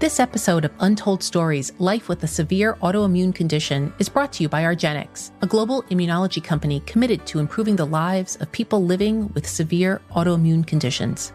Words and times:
This 0.00 0.20
episode 0.20 0.64
of 0.64 0.70
Untold 0.78 1.24
Stories 1.24 1.72
Life 1.80 2.08
with 2.08 2.22
a 2.22 2.28
Severe 2.28 2.74
Autoimmune 2.74 3.34
Condition 3.34 3.92
is 3.98 4.08
brought 4.08 4.32
to 4.34 4.44
you 4.44 4.48
by 4.48 4.62
argenx, 4.62 5.32
a 5.42 5.46
global 5.48 5.82
immunology 5.90 6.42
company 6.42 6.78
committed 6.86 7.26
to 7.26 7.40
improving 7.40 7.74
the 7.74 7.84
lives 7.84 8.36
of 8.36 8.52
people 8.52 8.84
living 8.84 9.26
with 9.34 9.44
severe 9.44 10.00
autoimmune 10.12 10.64
conditions. 10.64 11.32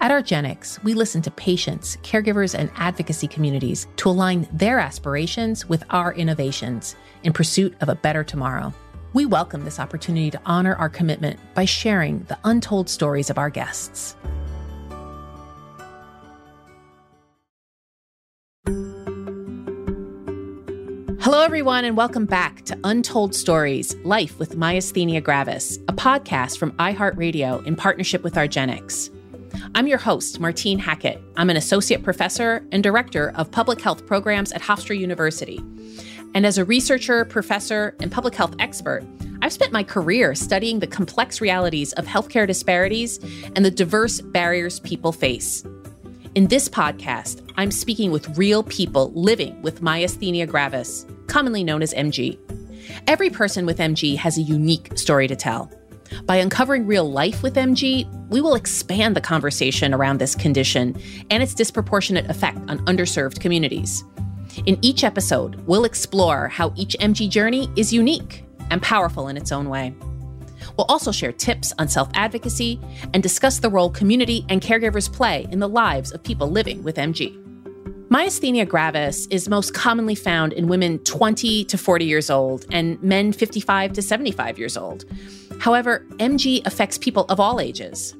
At 0.00 0.12
argenx, 0.12 0.82
we 0.82 0.94
listen 0.94 1.20
to 1.22 1.30
patients, 1.30 1.98
caregivers, 1.98 2.58
and 2.58 2.70
advocacy 2.76 3.28
communities 3.28 3.86
to 3.96 4.08
align 4.08 4.48
their 4.50 4.78
aspirations 4.78 5.68
with 5.68 5.84
our 5.90 6.14
innovations 6.14 6.96
in 7.22 7.34
pursuit 7.34 7.76
of 7.82 7.90
a 7.90 7.96
better 7.96 8.24
tomorrow. 8.24 8.72
We 9.12 9.26
welcome 9.26 9.62
this 9.62 9.78
opportunity 9.78 10.30
to 10.30 10.40
honor 10.46 10.74
our 10.76 10.88
commitment 10.88 11.38
by 11.52 11.66
sharing 11.66 12.20
the 12.20 12.38
untold 12.44 12.88
stories 12.88 13.28
of 13.28 13.36
our 13.36 13.50
guests. 13.50 14.16
Hello, 21.26 21.40
everyone, 21.40 21.84
and 21.84 21.96
welcome 21.96 22.24
back 22.24 22.62
to 22.66 22.78
Untold 22.84 23.34
Stories 23.34 23.96
Life 24.04 24.38
with 24.38 24.54
Myasthenia 24.54 25.20
Gravis, 25.20 25.76
a 25.88 25.92
podcast 25.92 26.56
from 26.56 26.70
iHeartRadio 26.74 27.66
in 27.66 27.74
partnership 27.74 28.22
with 28.22 28.34
argenx. 28.34 29.10
I'm 29.74 29.88
your 29.88 29.98
host, 29.98 30.38
Martine 30.38 30.78
Hackett. 30.78 31.20
I'm 31.36 31.50
an 31.50 31.56
associate 31.56 32.04
professor 32.04 32.64
and 32.70 32.80
director 32.80 33.32
of 33.34 33.50
public 33.50 33.80
health 33.80 34.06
programs 34.06 34.52
at 34.52 34.62
Hofstra 34.62 34.96
University. 34.96 35.58
And 36.32 36.46
as 36.46 36.58
a 36.58 36.64
researcher, 36.64 37.24
professor, 37.24 37.96
and 37.98 38.12
public 38.12 38.36
health 38.36 38.54
expert, 38.60 39.02
I've 39.42 39.52
spent 39.52 39.72
my 39.72 39.82
career 39.82 40.32
studying 40.36 40.78
the 40.78 40.86
complex 40.86 41.40
realities 41.40 41.92
of 41.94 42.06
healthcare 42.06 42.46
disparities 42.46 43.18
and 43.56 43.64
the 43.64 43.70
diverse 43.72 44.20
barriers 44.20 44.78
people 44.78 45.10
face. 45.10 45.64
In 46.36 46.48
this 46.48 46.68
podcast, 46.68 47.50
I'm 47.56 47.70
speaking 47.70 48.10
with 48.10 48.36
real 48.36 48.62
people 48.62 49.10
living 49.14 49.62
with 49.62 49.80
myasthenia 49.80 50.46
gravis, 50.46 51.06
commonly 51.28 51.64
known 51.64 51.80
as 51.80 51.94
MG. 51.94 52.38
Every 53.06 53.30
person 53.30 53.64
with 53.64 53.78
MG 53.78 54.18
has 54.18 54.36
a 54.36 54.42
unique 54.42 54.98
story 54.98 55.28
to 55.28 55.34
tell. 55.34 55.72
By 56.26 56.36
uncovering 56.36 56.86
real 56.86 57.10
life 57.10 57.42
with 57.42 57.54
MG, 57.54 58.06
we 58.28 58.42
will 58.42 58.54
expand 58.54 59.16
the 59.16 59.20
conversation 59.22 59.94
around 59.94 60.18
this 60.18 60.34
condition 60.34 60.94
and 61.30 61.42
its 61.42 61.54
disproportionate 61.54 62.28
effect 62.28 62.58
on 62.68 62.84
underserved 62.84 63.40
communities. 63.40 64.04
In 64.66 64.78
each 64.82 65.04
episode, 65.04 65.66
we'll 65.66 65.86
explore 65.86 66.48
how 66.48 66.70
each 66.76 66.98
MG 67.00 67.30
journey 67.30 67.70
is 67.76 67.94
unique 67.94 68.44
and 68.68 68.82
powerful 68.82 69.28
in 69.28 69.38
its 69.38 69.52
own 69.52 69.70
way. 69.70 69.94
We'll 70.76 70.86
also 70.88 71.12
share 71.12 71.32
tips 71.32 71.72
on 71.78 71.88
self 71.88 72.08
advocacy 72.14 72.80
and 73.14 73.22
discuss 73.22 73.58
the 73.58 73.70
role 73.70 73.90
community 73.90 74.44
and 74.48 74.60
caregivers 74.60 75.12
play 75.12 75.46
in 75.50 75.58
the 75.58 75.68
lives 75.68 76.12
of 76.12 76.22
people 76.22 76.50
living 76.50 76.82
with 76.82 76.96
MG. 76.96 77.42
Myasthenia 78.08 78.68
gravis 78.68 79.26
is 79.26 79.48
most 79.48 79.74
commonly 79.74 80.14
found 80.14 80.52
in 80.52 80.68
women 80.68 81.00
20 81.00 81.64
to 81.64 81.76
40 81.76 82.04
years 82.04 82.30
old 82.30 82.64
and 82.70 83.02
men 83.02 83.32
55 83.32 83.94
to 83.94 84.02
75 84.02 84.58
years 84.60 84.76
old. 84.76 85.04
However, 85.58 86.06
MG 86.18 86.64
affects 86.64 86.98
people 86.98 87.24
of 87.24 87.40
all 87.40 87.60
ages. 87.60 88.14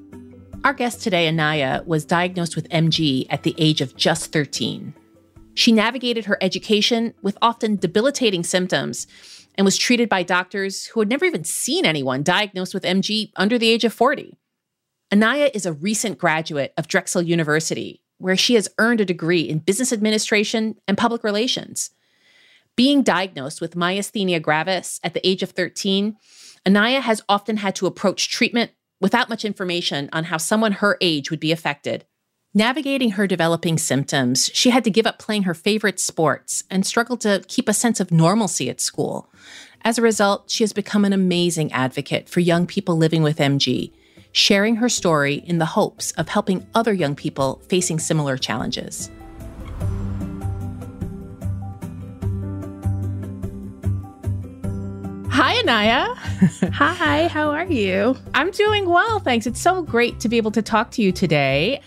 Our 0.64 0.72
guest 0.72 1.02
today, 1.02 1.28
Anaya, 1.28 1.84
was 1.86 2.04
diagnosed 2.04 2.56
with 2.56 2.68
MG 2.70 3.26
at 3.30 3.44
the 3.44 3.54
age 3.58 3.80
of 3.80 3.94
just 3.94 4.32
13. 4.32 4.92
She 5.54 5.70
navigated 5.70 6.24
her 6.24 6.36
education 6.40 7.14
with 7.22 7.38
often 7.40 7.76
debilitating 7.76 8.42
symptoms 8.42 9.06
and 9.56 9.64
was 9.64 9.76
treated 9.76 10.08
by 10.08 10.22
doctors 10.22 10.86
who 10.86 11.00
had 11.00 11.08
never 11.08 11.24
even 11.24 11.44
seen 11.44 11.84
anyone 11.84 12.22
diagnosed 12.22 12.74
with 12.74 12.84
MG 12.84 13.32
under 13.36 13.58
the 13.58 13.70
age 13.70 13.84
of 13.84 13.92
40. 13.92 14.36
Anaya 15.12 15.50
is 15.54 15.66
a 15.66 15.72
recent 15.72 16.18
graduate 16.18 16.72
of 16.76 16.88
Drexel 16.88 17.22
University, 17.22 18.02
where 18.18 18.36
she 18.36 18.54
has 18.54 18.68
earned 18.78 19.00
a 19.00 19.04
degree 19.04 19.42
in 19.42 19.58
business 19.58 19.92
administration 19.92 20.76
and 20.88 20.98
public 20.98 21.22
relations. 21.22 21.90
Being 22.76 23.02
diagnosed 23.02 23.60
with 23.60 23.74
myasthenia 23.74 24.42
gravis 24.42 25.00
at 25.02 25.14
the 25.14 25.26
age 25.26 25.42
of 25.42 25.50
13, 25.50 26.16
Anaya 26.66 27.00
has 27.00 27.22
often 27.28 27.58
had 27.58 27.74
to 27.76 27.86
approach 27.86 28.28
treatment 28.28 28.72
without 29.00 29.28
much 29.28 29.44
information 29.44 30.08
on 30.12 30.24
how 30.24 30.36
someone 30.36 30.72
her 30.72 30.98
age 31.00 31.30
would 31.30 31.40
be 31.40 31.52
affected. 31.52 32.04
Navigating 32.54 33.12
her 33.12 33.26
developing 33.26 33.76
symptoms, 33.76 34.50
she 34.54 34.70
had 34.70 34.84
to 34.84 34.90
give 34.90 35.06
up 35.06 35.18
playing 35.18 35.42
her 35.42 35.52
favorite 35.52 36.00
sports 36.00 36.64
and 36.70 36.86
struggled 36.86 37.20
to 37.20 37.44
keep 37.48 37.68
a 37.68 37.74
sense 37.74 38.00
of 38.00 38.10
normalcy 38.10 38.70
at 38.70 38.80
school. 38.80 39.30
As 39.82 39.98
a 39.98 40.02
result, 40.02 40.50
she 40.50 40.62
has 40.62 40.72
become 40.72 41.04
an 41.04 41.12
amazing 41.12 41.70
advocate 41.72 42.28
for 42.28 42.40
young 42.40 42.66
people 42.66 42.96
living 42.96 43.22
with 43.22 43.38
MG, 43.38 43.92
sharing 44.32 44.76
her 44.76 44.88
story 44.88 45.34
in 45.34 45.58
the 45.58 45.66
hopes 45.66 46.12
of 46.12 46.28
helping 46.28 46.66
other 46.74 46.94
young 46.94 47.14
people 47.14 47.60
facing 47.68 47.98
similar 47.98 48.38
challenges. 48.38 49.10
Hi, 55.28 55.58
Anaya. 55.58 56.14
Hi, 56.72 57.28
how 57.28 57.50
are 57.50 57.66
you? 57.66 58.16
I'm 58.32 58.50
doing 58.50 58.88
well, 58.88 59.18
thanks. 59.18 59.46
It's 59.46 59.60
so 59.60 59.82
great 59.82 60.20
to 60.20 60.28
be 60.30 60.38
able 60.38 60.52
to 60.52 60.62
talk 60.62 60.90
to 60.92 61.02
you 61.02 61.12
today. 61.12 61.82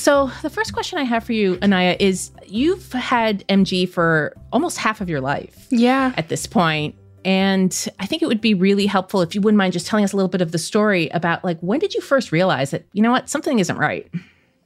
So, 0.00 0.30
the 0.40 0.48
first 0.48 0.72
question 0.72 0.98
I 0.98 1.02
have 1.02 1.24
for 1.24 1.34
you, 1.34 1.58
Anaya, 1.62 1.94
is 2.00 2.30
you've 2.46 2.90
had 2.94 3.46
MG 3.48 3.86
for 3.86 4.34
almost 4.50 4.78
half 4.78 5.02
of 5.02 5.10
your 5.10 5.20
life. 5.20 5.66
Yeah. 5.68 6.14
At 6.16 6.30
this 6.30 6.46
point. 6.46 6.94
And 7.22 7.86
I 7.98 8.06
think 8.06 8.22
it 8.22 8.26
would 8.26 8.40
be 8.40 8.54
really 8.54 8.86
helpful 8.86 9.20
if 9.20 9.34
you 9.34 9.42
wouldn't 9.42 9.58
mind 9.58 9.74
just 9.74 9.86
telling 9.86 10.06
us 10.06 10.14
a 10.14 10.16
little 10.16 10.30
bit 10.30 10.40
of 10.40 10.52
the 10.52 10.58
story 10.58 11.10
about 11.10 11.44
like 11.44 11.60
when 11.60 11.80
did 11.80 11.92
you 11.92 12.00
first 12.00 12.32
realize 12.32 12.70
that, 12.70 12.86
you 12.94 13.02
know 13.02 13.10
what, 13.10 13.28
something 13.28 13.58
isn't 13.58 13.76
right? 13.76 14.10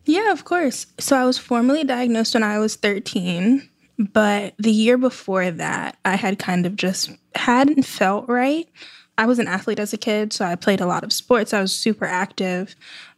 Yeah, 0.05 0.31
of 0.31 0.45
course. 0.45 0.87
So 1.01 1.17
I 1.17 1.25
was 1.25 1.37
formally 1.37 1.83
diagnosed 1.83 2.35
when 2.35 2.45
I 2.45 2.61
was 2.61 2.77
13, 2.77 3.69
but 3.99 4.55
the 4.59 4.71
year 4.71 4.97
before 4.97 5.51
that, 5.51 5.99
I 6.05 6.15
had 6.15 6.39
kind 6.39 6.65
of 6.65 6.77
just 6.77 7.11
hadn't 7.35 7.83
felt 7.83 8.29
right. 8.29 8.69
I 9.19 9.27
was 9.27 9.41
an 9.41 9.49
athlete 9.49 9.81
as 9.81 9.93
a 9.93 9.99
kid, 9.99 10.33
so 10.33 10.45
I 10.45 10.55
played 10.55 10.81
a 10.81 10.87
lot 10.87 11.03
of 11.03 11.13
sports. 11.13 11.53
I 11.53 11.61
was 11.61 11.73
super 11.73 12.05
active. 12.05 12.77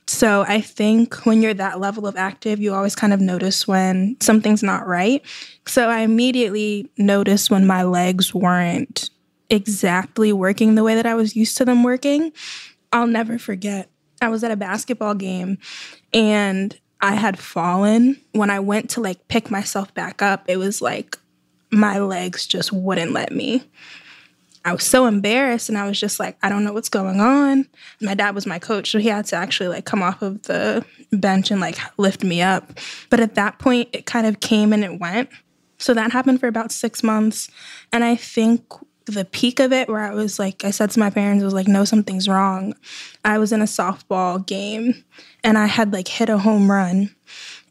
So 0.08 0.44
I 0.46 0.60
think 0.60 1.26
when 1.26 1.42
you're 1.42 1.54
that 1.54 1.80
level 1.80 2.06
of 2.06 2.16
active, 2.16 2.60
you 2.60 2.72
always 2.72 2.94
kind 2.94 3.12
of 3.12 3.20
notice 3.20 3.66
when 3.66 4.16
something's 4.20 4.62
not 4.62 4.86
right. 4.86 5.22
So 5.66 5.88
I 5.88 6.00
immediately 6.00 6.88
noticed 6.96 7.50
when 7.50 7.66
my 7.66 7.82
legs 7.82 8.32
weren't 8.32 9.10
exactly 9.50 10.32
working 10.32 10.74
the 10.74 10.84
way 10.84 10.94
that 10.94 11.06
I 11.06 11.14
was 11.14 11.34
used 11.34 11.56
to 11.58 11.64
them 11.64 11.82
working. 11.82 12.32
I'll 12.92 13.06
never 13.06 13.38
forget. 13.38 13.90
I 14.22 14.28
was 14.28 14.44
at 14.44 14.50
a 14.50 14.56
basketball 14.56 15.14
game 15.14 15.58
and 16.12 16.78
I 17.00 17.14
had 17.14 17.38
fallen. 17.38 18.20
When 18.32 18.50
I 18.50 18.60
went 18.60 18.90
to 18.90 19.00
like 19.00 19.28
pick 19.28 19.50
myself 19.50 19.92
back 19.92 20.22
up, 20.22 20.44
it 20.48 20.56
was 20.56 20.80
like 20.80 21.18
my 21.70 21.98
legs 21.98 22.46
just 22.46 22.72
wouldn't 22.72 23.12
let 23.12 23.32
me. 23.32 23.64
I 24.66 24.72
was 24.72 24.82
so 24.82 25.06
embarrassed 25.06 25.68
and 25.68 25.78
I 25.78 25.86
was 25.86 25.98
just 25.98 26.18
like, 26.18 26.36
I 26.42 26.48
don't 26.48 26.64
know 26.64 26.72
what's 26.72 26.88
going 26.88 27.20
on. 27.20 27.68
My 28.00 28.14
dad 28.14 28.34
was 28.34 28.46
my 28.46 28.58
coach, 28.58 28.90
so 28.90 28.98
he 28.98 29.06
had 29.06 29.24
to 29.26 29.36
actually 29.36 29.68
like 29.68 29.84
come 29.84 30.02
off 30.02 30.22
of 30.22 30.42
the 30.42 30.84
bench 31.12 31.52
and 31.52 31.60
like 31.60 31.78
lift 31.98 32.24
me 32.24 32.42
up. 32.42 32.72
But 33.08 33.20
at 33.20 33.36
that 33.36 33.60
point, 33.60 33.90
it 33.92 34.06
kind 34.06 34.26
of 34.26 34.40
came 34.40 34.72
and 34.72 34.82
it 34.82 34.98
went. 34.98 35.30
So 35.78 35.94
that 35.94 36.10
happened 36.10 36.40
for 36.40 36.48
about 36.48 36.72
six 36.72 37.04
months. 37.04 37.48
And 37.92 38.02
I 38.02 38.16
think 38.16 38.64
the 39.04 39.24
peak 39.24 39.60
of 39.60 39.72
it, 39.72 39.88
where 39.88 40.00
I 40.00 40.12
was 40.12 40.40
like, 40.40 40.64
I 40.64 40.72
said 40.72 40.90
to 40.90 40.98
my 40.98 41.10
parents, 41.10 41.42
I 41.42 41.44
was 41.44 41.54
like, 41.54 41.68
no, 41.68 41.84
something's 41.84 42.28
wrong. 42.28 42.74
I 43.24 43.38
was 43.38 43.52
in 43.52 43.60
a 43.60 43.66
softball 43.66 44.44
game 44.44 45.04
and 45.44 45.56
I 45.56 45.66
had 45.66 45.92
like 45.92 46.08
hit 46.08 46.28
a 46.28 46.38
home 46.38 46.68
run. 46.68 47.14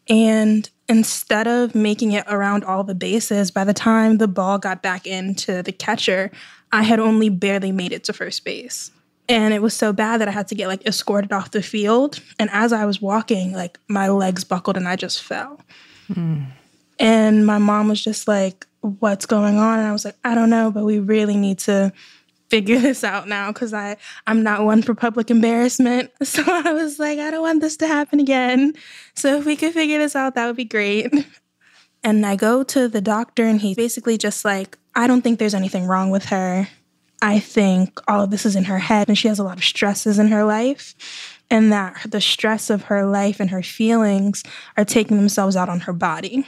And 0.08 0.70
instead 0.88 1.48
of 1.48 1.74
making 1.74 2.12
it 2.12 2.26
around 2.28 2.64
all 2.64 2.84
the 2.84 2.96
bases, 2.96 3.52
by 3.52 3.64
the 3.64 3.74
time 3.74 4.18
the 4.18 4.28
ball 4.28 4.58
got 4.58 4.82
back 4.82 5.08
into 5.08 5.64
the 5.64 5.72
catcher, 5.72 6.32
I 6.72 6.84
had 6.84 7.00
only 7.00 7.30
barely 7.30 7.72
made 7.72 7.92
it 7.92 8.04
to 8.06 8.14
first 8.14 8.44
base. 8.46 8.92
And 9.28 9.54
it 9.54 9.62
was 9.62 9.74
so 9.74 9.92
bad 9.92 10.22
that 10.22 10.28
I 10.28 10.32
had 10.32 10.48
to 10.50 10.56
get 10.56 10.68
like 10.68 10.86
escorted 10.86 11.32
off 11.32 11.52
the 11.52 11.64
field. 11.64 12.20
And 12.38 12.50
as 12.52 12.72
I 12.72 12.86
was 12.86 13.02
walking, 13.02 13.54
like 13.54 13.80
my 13.88 14.10
legs 14.10 14.44
buckled 14.44 14.78
and 14.78 14.88
I 14.88 14.96
just 14.96 15.24
fell. 15.24 15.60
Mm. 16.12 16.46
And 17.00 17.46
my 17.46 17.58
mom 17.58 17.88
was 17.88 18.04
just 18.04 18.28
like, 18.28 18.68
What's 18.82 19.26
going 19.26 19.58
on? 19.58 19.80
And 19.80 19.88
I 19.88 19.92
was 19.92 20.06
like, 20.06 20.16
I 20.24 20.36
don't 20.36 20.52
know, 20.52 20.70
but 20.70 20.86
we 20.86 21.00
really 21.00 21.36
need 21.36 21.58
to 21.60 21.92
figure 22.56 22.80
this 22.80 23.04
out 23.04 23.28
now 23.28 23.52
because 23.52 23.74
I 23.74 23.98
I'm 24.28 24.42
not 24.42 24.64
one 24.64 24.82
for 24.82 24.96
public 24.96 25.30
embarrassment. 25.30 26.12
So 26.24 26.42
I 26.48 26.72
was 26.72 27.00
like, 27.00 27.20
I 27.20 27.30
don't 27.32 27.42
want 27.42 27.62
this 27.62 27.78
to 27.78 27.88
happen 27.88 28.20
again. 28.20 28.74
So 29.14 29.38
if 29.38 29.46
we 29.46 29.56
could 29.56 29.74
figure 29.74 30.00
this 30.00 30.16
out, 30.16 30.36
that 30.36 30.48
would 30.48 30.56
be 30.56 30.66
great. 30.66 31.14
And 32.04 32.26
I 32.26 32.36
go 32.36 32.64
to 32.64 32.88
the 32.88 33.02
doctor 33.02 33.46
and 33.46 33.60
he's 33.60 33.76
basically 33.76 34.18
just 34.18 34.46
like, 34.46 34.78
I 34.94 35.08
don't 35.08 35.22
think 35.22 35.40
there's 35.40 35.56
anything 35.56 35.88
wrong 35.88 36.12
with 36.12 36.26
her. 36.26 36.68
I 37.22 37.40
think 37.40 38.00
all 38.08 38.22
of 38.22 38.30
this 38.30 38.46
is 38.46 38.56
in 38.56 38.66
her 38.66 38.78
head 38.78 39.08
and 39.08 39.18
she 39.18 39.28
has 39.28 39.40
a 39.40 39.44
lot 39.44 39.58
of 39.58 39.64
stresses 39.64 40.20
in 40.20 40.28
her 40.28 40.46
life. 40.46 40.94
And 41.50 41.72
that 41.72 42.06
the 42.08 42.22
stress 42.22 42.70
of 42.70 42.84
her 42.84 43.06
life 43.06 43.40
and 43.40 43.50
her 43.50 43.64
feelings 43.64 44.44
are 44.78 44.86
taking 44.86 45.18
themselves 45.18 45.56
out 45.56 45.68
on 45.68 45.82
her 45.82 45.94
body. 45.94 46.46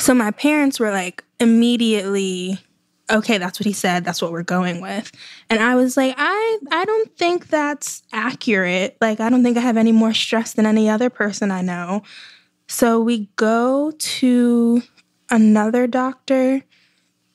So 0.00 0.14
my 0.14 0.32
parents 0.32 0.80
were 0.80 0.90
like 0.90 1.22
immediately, 1.38 2.58
okay, 3.10 3.38
that's 3.38 3.58
what 3.58 3.66
he 3.66 3.72
said. 3.72 4.04
That's 4.04 4.20
what 4.20 4.32
we're 4.32 4.42
going 4.42 4.80
with. 4.80 5.12
And 5.50 5.62
I 5.62 5.74
was 5.74 5.96
like, 5.96 6.14
I, 6.16 6.58
I 6.70 6.84
don't 6.84 7.16
think 7.16 7.48
that's 7.48 8.02
accurate. 8.12 8.96
Like, 9.00 9.20
I 9.20 9.30
don't 9.30 9.42
think 9.42 9.56
I 9.56 9.60
have 9.60 9.76
any 9.76 9.92
more 9.92 10.12
stress 10.12 10.52
than 10.52 10.66
any 10.66 10.88
other 10.88 11.10
person 11.10 11.50
I 11.50 11.62
know. 11.62 12.02
So 12.68 13.00
we 13.00 13.28
go 13.36 13.92
to 13.96 14.82
another 15.30 15.86
doctor, 15.86 16.62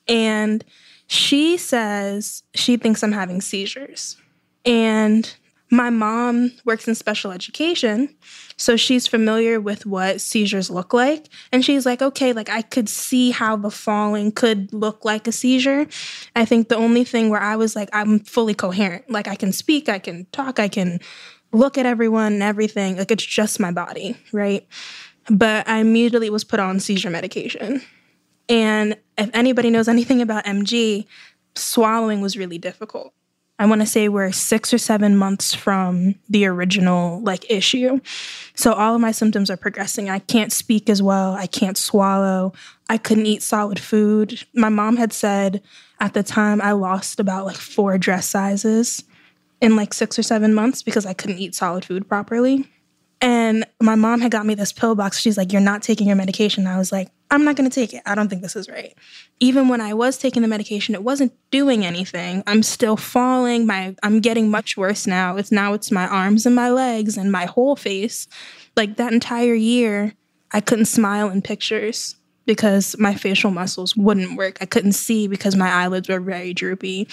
and 0.06 0.64
she 1.06 1.56
says 1.56 2.42
she 2.54 2.76
thinks 2.76 3.02
I'm 3.02 3.12
having 3.12 3.40
seizures. 3.40 4.16
And 4.64 5.34
my 5.70 5.90
mom 5.90 6.52
works 6.64 6.86
in 6.86 6.94
special 6.94 7.32
education, 7.32 8.14
so 8.56 8.76
she's 8.76 9.06
familiar 9.06 9.60
with 9.60 9.86
what 9.86 10.20
seizures 10.20 10.70
look 10.70 10.92
like. 10.92 11.28
And 11.52 11.64
she's 11.64 11.86
like, 11.86 12.02
okay, 12.02 12.32
like 12.32 12.48
I 12.48 12.62
could 12.62 12.88
see 12.88 13.30
how 13.30 13.56
the 13.56 13.70
falling 13.70 14.30
could 14.32 14.72
look 14.72 15.04
like 15.04 15.26
a 15.26 15.32
seizure. 15.32 15.86
I 16.36 16.44
think 16.44 16.68
the 16.68 16.76
only 16.76 17.04
thing 17.04 17.30
where 17.30 17.40
I 17.40 17.56
was 17.56 17.74
like, 17.74 17.88
I'm 17.92 18.20
fully 18.20 18.54
coherent. 18.54 19.10
Like 19.10 19.26
I 19.26 19.34
can 19.34 19.52
speak, 19.52 19.88
I 19.88 19.98
can 19.98 20.26
talk, 20.32 20.58
I 20.58 20.68
can 20.68 21.00
look 21.52 21.78
at 21.78 21.86
everyone 21.86 22.34
and 22.34 22.42
everything. 22.42 22.96
Like 22.96 23.10
it's 23.10 23.24
just 23.24 23.58
my 23.58 23.72
body, 23.72 24.16
right? 24.32 24.66
But 25.30 25.66
I 25.68 25.78
immediately 25.78 26.30
was 26.30 26.44
put 26.44 26.60
on 26.60 26.80
seizure 26.80 27.10
medication. 27.10 27.80
And 28.48 28.98
if 29.16 29.30
anybody 29.32 29.70
knows 29.70 29.88
anything 29.88 30.20
about 30.20 30.44
MG, 30.44 31.06
swallowing 31.54 32.20
was 32.20 32.36
really 32.36 32.58
difficult. 32.58 33.14
I 33.58 33.66
want 33.66 33.82
to 33.82 33.86
say 33.86 34.08
we're 34.08 34.32
six 34.32 34.74
or 34.74 34.78
seven 34.78 35.16
months 35.16 35.54
from 35.54 36.16
the 36.28 36.46
original 36.46 37.20
like 37.20 37.48
issue. 37.48 38.00
So 38.54 38.72
all 38.72 38.96
of 38.96 39.00
my 39.00 39.12
symptoms 39.12 39.48
are 39.48 39.56
progressing. 39.56 40.10
I 40.10 40.18
can't 40.18 40.52
speak 40.52 40.90
as 40.90 41.02
well. 41.02 41.34
I 41.34 41.46
can't 41.46 41.78
swallow. 41.78 42.52
I 42.88 42.98
couldn't 42.98 43.26
eat 43.26 43.42
solid 43.42 43.78
food. 43.78 44.44
My 44.54 44.70
mom 44.70 44.96
had 44.96 45.12
said 45.12 45.62
at 46.00 46.14
the 46.14 46.24
time 46.24 46.60
I 46.60 46.72
lost 46.72 47.20
about 47.20 47.46
like 47.46 47.56
four 47.56 47.96
dress 47.96 48.28
sizes 48.28 49.04
in 49.60 49.76
like 49.76 49.94
six 49.94 50.18
or 50.18 50.22
seven 50.24 50.52
months 50.52 50.82
because 50.82 51.06
I 51.06 51.14
couldn't 51.14 51.38
eat 51.38 51.54
solid 51.54 51.84
food 51.84 52.08
properly. 52.08 52.68
And 53.20 53.64
my 53.80 53.94
mom 53.94 54.20
had 54.20 54.32
got 54.32 54.44
me 54.44 54.54
this 54.54 54.72
pill 54.72 54.94
box. 54.96 55.18
She's 55.18 55.38
like, 55.38 55.52
You're 55.52 55.62
not 55.62 55.82
taking 55.82 56.08
your 56.08 56.16
medication. 56.16 56.66
I 56.66 56.76
was 56.76 56.92
like, 56.92 57.08
I'm 57.34 57.44
not 57.44 57.56
going 57.56 57.68
to 57.68 57.74
take 57.74 57.92
it. 57.92 58.02
I 58.06 58.14
don't 58.14 58.28
think 58.28 58.42
this 58.42 58.54
is 58.54 58.68
right. 58.68 58.94
Even 59.40 59.66
when 59.66 59.80
I 59.80 59.92
was 59.92 60.16
taking 60.16 60.42
the 60.42 60.48
medication, 60.48 60.94
it 60.94 61.02
wasn't 61.02 61.32
doing 61.50 61.84
anything. 61.84 62.44
I'm 62.46 62.62
still 62.62 62.96
falling. 62.96 63.66
My 63.66 63.96
I'm 64.04 64.20
getting 64.20 64.50
much 64.50 64.76
worse 64.76 65.04
now. 65.04 65.36
It's 65.36 65.50
now 65.50 65.74
it's 65.74 65.90
my 65.90 66.06
arms 66.06 66.46
and 66.46 66.54
my 66.54 66.70
legs 66.70 67.16
and 67.16 67.32
my 67.32 67.46
whole 67.46 67.74
face. 67.74 68.28
Like 68.76 68.98
that 68.98 69.12
entire 69.12 69.54
year, 69.54 70.14
I 70.52 70.60
couldn't 70.60 70.84
smile 70.84 71.28
in 71.28 71.42
pictures 71.42 72.14
because 72.46 72.94
my 73.00 73.14
facial 73.16 73.50
muscles 73.50 73.96
wouldn't 73.96 74.38
work. 74.38 74.58
I 74.60 74.66
couldn't 74.66 74.92
see 74.92 75.26
because 75.26 75.56
my 75.56 75.70
eyelids 75.70 76.08
were 76.08 76.20
very 76.20 76.54
droopy. 76.54 77.08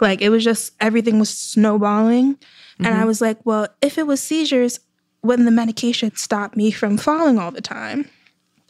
Like 0.00 0.20
it 0.20 0.30
was 0.30 0.42
just 0.42 0.72
everything 0.80 1.20
was 1.20 1.30
snowballing. 1.30 2.34
Mm-hmm. 2.34 2.86
And 2.86 2.96
I 2.96 3.04
was 3.04 3.20
like, 3.20 3.38
well, 3.46 3.68
if 3.80 3.98
it 3.98 4.08
was 4.08 4.20
seizures, 4.20 4.80
wouldn't 5.22 5.46
the 5.46 5.52
medication 5.52 6.16
stop 6.16 6.56
me 6.56 6.72
from 6.72 6.96
falling 6.96 7.38
all 7.38 7.52
the 7.52 7.60
time. 7.60 8.10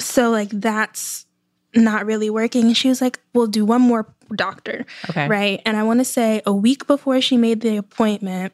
So 0.01 0.31
like 0.31 0.51
that's 0.51 1.27
not 1.75 2.07
really 2.07 2.31
working. 2.31 2.67
And 2.67 2.77
she 2.77 2.89
was 2.89 3.01
like, 3.01 3.21
We'll 3.35 3.47
do 3.47 3.65
one 3.65 3.83
more 3.83 4.13
doctor. 4.35 4.87
Okay. 5.09 5.29
Right. 5.29 5.63
And 5.65 5.77
I 5.77 5.83
want 5.83 6.01
to 6.01 6.05
say 6.05 6.43
a 6.47 6.53
week 6.53 6.87
before 6.87 7.21
she 7.21 7.37
made 7.37 7.61
the 7.61 7.77
appointment, 7.77 8.53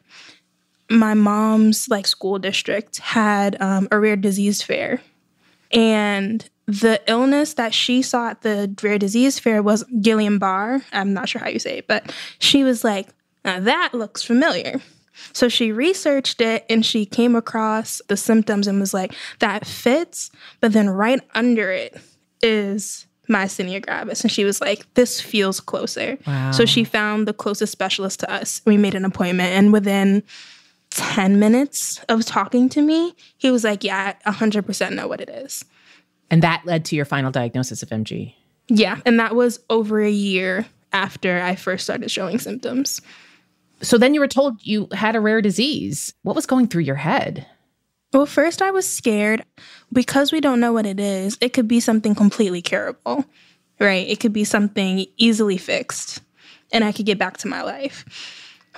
my 0.89 1.13
mom's 1.13 1.89
like 1.89 2.07
school 2.07 2.39
district 2.39 2.97
had 2.99 3.59
um, 3.61 3.87
a 3.91 3.99
rare 3.99 4.15
disease 4.15 4.61
fair. 4.61 5.01
And 5.71 6.47
the 6.65 7.01
illness 7.07 7.53
that 7.55 7.73
she 7.73 8.01
saw 8.01 8.29
at 8.29 8.41
the 8.41 8.73
rare 8.81 8.97
disease 8.97 9.39
fair 9.39 9.61
was 9.61 9.83
Guillain 9.85 10.39
Barr. 10.39 10.81
I'm 10.91 11.13
not 11.13 11.29
sure 11.29 11.41
how 11.41 11.49
you 11.49 11.59
say 11.59 11.79
it, 11.79 11.87
but 11.87 12.13
she 12.39 12.63
was 12.63 12.83
like, 12.83 13.07
that 13.43 13.93
looks 13.93 14.23
familiar. 14.23 14.81
So 15.33 15.49
she 15.49 15.71
researched 15.71 16.41
it 16.41 16.65
and 16.69 16.85
she 16.85 17.05
came 17.05 17.35
across 17.35 18.01
the 18.07 18.17
symptoms 18.17 18.67
and 18.67 18.79
was 18.79 18.93
like, 18.93 19.13
that 19.39 19.65
fits. 19.65 20.31
But 20.61 20.73
then 20.73 20.89
right 20.89 21.21
under 21.33 21.71
it 21.71 21.97
is 22.41 23.05
myasthenia 23.29 23.85
gravis. 23.85 24.21
And 24.21 24.31
she 24.31 24.45
was 24.45 24.61
like, 24.61 24.91
this 24.93 25.19
feels 25.19 25.59
closer. 25.59 26.17
Wow. 26.25 26.51
So 26.51 26.65
she 26.65 26.83
found 26.83 27.27
the 27.27 27.33
closest 27.33 27.71
specialist 27.71 28.21
to 28.21 28.31
us. 28.31 28.61
We 28.65 28.77
made 28.77 28.95
an 28.95 29.05
appointment. 29.05 29.49
And 29.49 29.73
within 29.73 30.23
10 30.91 31.39
minutes 31.39 31.99
of 32.09 32.25
talking 32.25 32.69
to 32.69 32.81
me, 32.81 33.13
he 33.37 33.51
was 33.51 33.63
like, 33.63 33.83
yeah, 33.83 34.13
I 34.25 34.31
100% 34.31 34.93
know 34.93 35.07
what 35.07 35.21
it 35.21 35.29
is. 35.29 35.65
And 36.29 36.41
that 36.43 36.65
led 36.65 36.85
to 36.85 36.95
your 36.95 37.05
final 37.05 37.31
diagnosis 37.31 37.83
of 37.83 37.89
MG? 37.89 38.33
Yeah. 38.69 38.99
And 39.05 39.19
that 39.19 39.35
was 39.35 39.59
over 39.69 40.01
a 40.01 40.09
year 40.09 40.65
after 40.93 41.41
I 41.41 41.55
first 41.55 41.83
started 41.83 42.09
showing 42.09 42.39
symptoms. 42.39 43.01
So 43.81 43.97
then 43.97 44.13
you 44.13 44.19
were 44.19 44.27
told 44.27 44.65
you 44.65 44.87
had 44.91 45.15
a 45.15 45.19
rare 45.19 45.41
disease. 45.41 46.13
What 46.23 46.35
was 46.35 46.45
going 46.45 46.67
through 46.67 46.83
your 46.83 46.95
head? 46.95 47.45
Well, 48.13 48.25
first 48.25 48.61
I 48.61 48.71
was 48.71 48.89
scared 48.89 49.43
because 49.91 50.31
we 50.31 50.41
don't 50.41 50.59
know 50.59 50.73
what 50.73 50.85
it 50.85 50.99
is. 50.99 51.37
It 51.41 51.53
could 51.53 51.67
be 51.67 51.79
something 51.79 52.15
completely 52.15 52.61
curable, 52.61 53.25
right? 53.79 54.07
It 54.07 54.19
could 54.19 54.33
be 54.33 54.43
something 54.43 55.05
easily 55.17 55.57
fixed 55.57 56.21
and 56.71 56.83
I 56.83 56.91
could 56.91 57.05
get 57.05 57.19
back 57.19 57.37
to 57.37 57.47
my 57.47 57.61
life. 57.61 58.05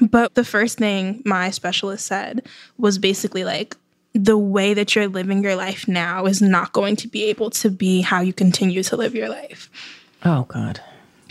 But 0.01 0.35
the 0.35 0.45
first 0.45 0.77
thing 0.77 1.21
my 1.25 1.51
specialist 1.51 2.05
said 2.05 2.47
was 2.77 2.97
basically 2.97 3.43
like, 3.43 3.75
the 4.13 4.37
way 4.37 4.73
that 4.73 4.95
you're 4.95 5.07
living 5.07 5.43
your 5.43 5.55
life 5.55 5.87
now 5.87 6.25
is 6.25 6.41
not 6.41 6.73
going 6.73 6.95
to 6.95 7.07
be 7.07 7.25
able 7.25 7.51
to 7.51 7.69
be 7.69 8.01
how 8.01 8.21
you 8.21 8.33
continue 8.33 8.81
to 8.81 8.97
live 8.97 9.13
your 9.13 9.29
life. 9.29 9.69
Oh, 10.25 10.45
God. 10.49 10.81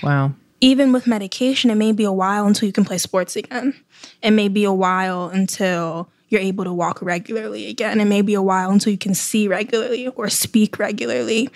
Wow 0.02 0.34
even 0.60 0.92
with 0.92 1.06
medication, 1.06 1.70
it 1.70 1.76
may 1.76 1.92
be 1.92 2.04
a 2.04 2.12
while 2.12 2.46
until 2.46 2.66
you 2.66 2.72
can 2.72 2.84
play 2.84 2.98
sports 2.98 3.36
again. 3.36 3.74
It 4.22 4.32
may 4.32 4.48
be 4.48 4.64
a 4.64 4.72
while 4.72 5.28
until 5.28 6.08
you're 6.28 6.40
able 6.40 6.64
to 6.64 6.72
walk 6.72 7.00
regularly 7.00 7.68
again. 7.68 8.00
It 8.00 8.04
may 8.04 8.22
be 8.22 8.34
a 8.34 8.42
while 8.42 8.70
until 8.70 8.92
you 8.92 8.98
can 8.98 9.14
see 9.14 9.48
regularly 9.48 10.08
or 10.08 10.28
speak 10.28 10.78
regularly. 10.78 11.48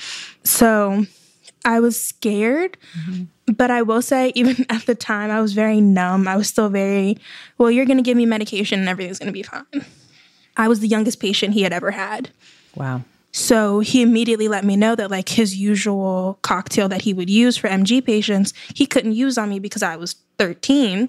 So 0.44 1.06
I 1.64 1.80
was 1.80 2.00
scared, 2.00 2.76
mm-hmm. 2.98 3.52
but 3.52 3.70
I 3.70 3.82
will 3.82 4.02
say, 4.02 4.32
even 4.34 4.64
at 4.70 4.86
the 4.86 4.94
time, 4.94 5.30
I 5.30 5.40
was 5.40 5.52
very 5.52 5.80
numb. 5.80 6.26
I 6.26 6.36
was 6.36 6.48
still 6.48 6.68
very, 6.68 7.18
well, 7.58 7.70
you're 7.70 7.86
going 7.86 7.98
to 7.98 8.02
give 8.02 8.16
me 8.16 8.26
medication 8.26 8.80
and 8.80 8.88
everything's 8.88 9.18
going 9.18 9.26
to 9.26 9.32
be 9.32 9.42
fine. 9.42 9.84
I 10.56 10.68
was 10.68 10.80
the 10.80 10.88
youngest 10.88 11.20
patient 11.20 11.54
he 11.54 11.62
had 11.62 11.72
ever 11.72 11.90
had. 11.90 12.30
Wow. 12.74 13.02
So 13.32 13.80
he 13.80 14.02
immediately 14.02 14.48
let 14.48 14.64
me 14.64 14.76
know 14.76 14.94
that 14.94 15.10
like 15.10 15.28
his 15.28 15.56
usual 15.56 16.38
cocktail 16.42 16.88
that 16.88 17.02
he 17.02 17.14
would 17.14 17.30
use 17.30 17.56
for 17.56 17.68
MG 17.68 18.04
patients, 18.04 18.52
he 18.74 18.86
couldn't 18.86 19.12
use 19.12 19.38
on 19.38 19.48
me 19.48 19.58
because 19.58 19.82
I 19.82 19.96
was 19.96 20.16
13 20.38 21.08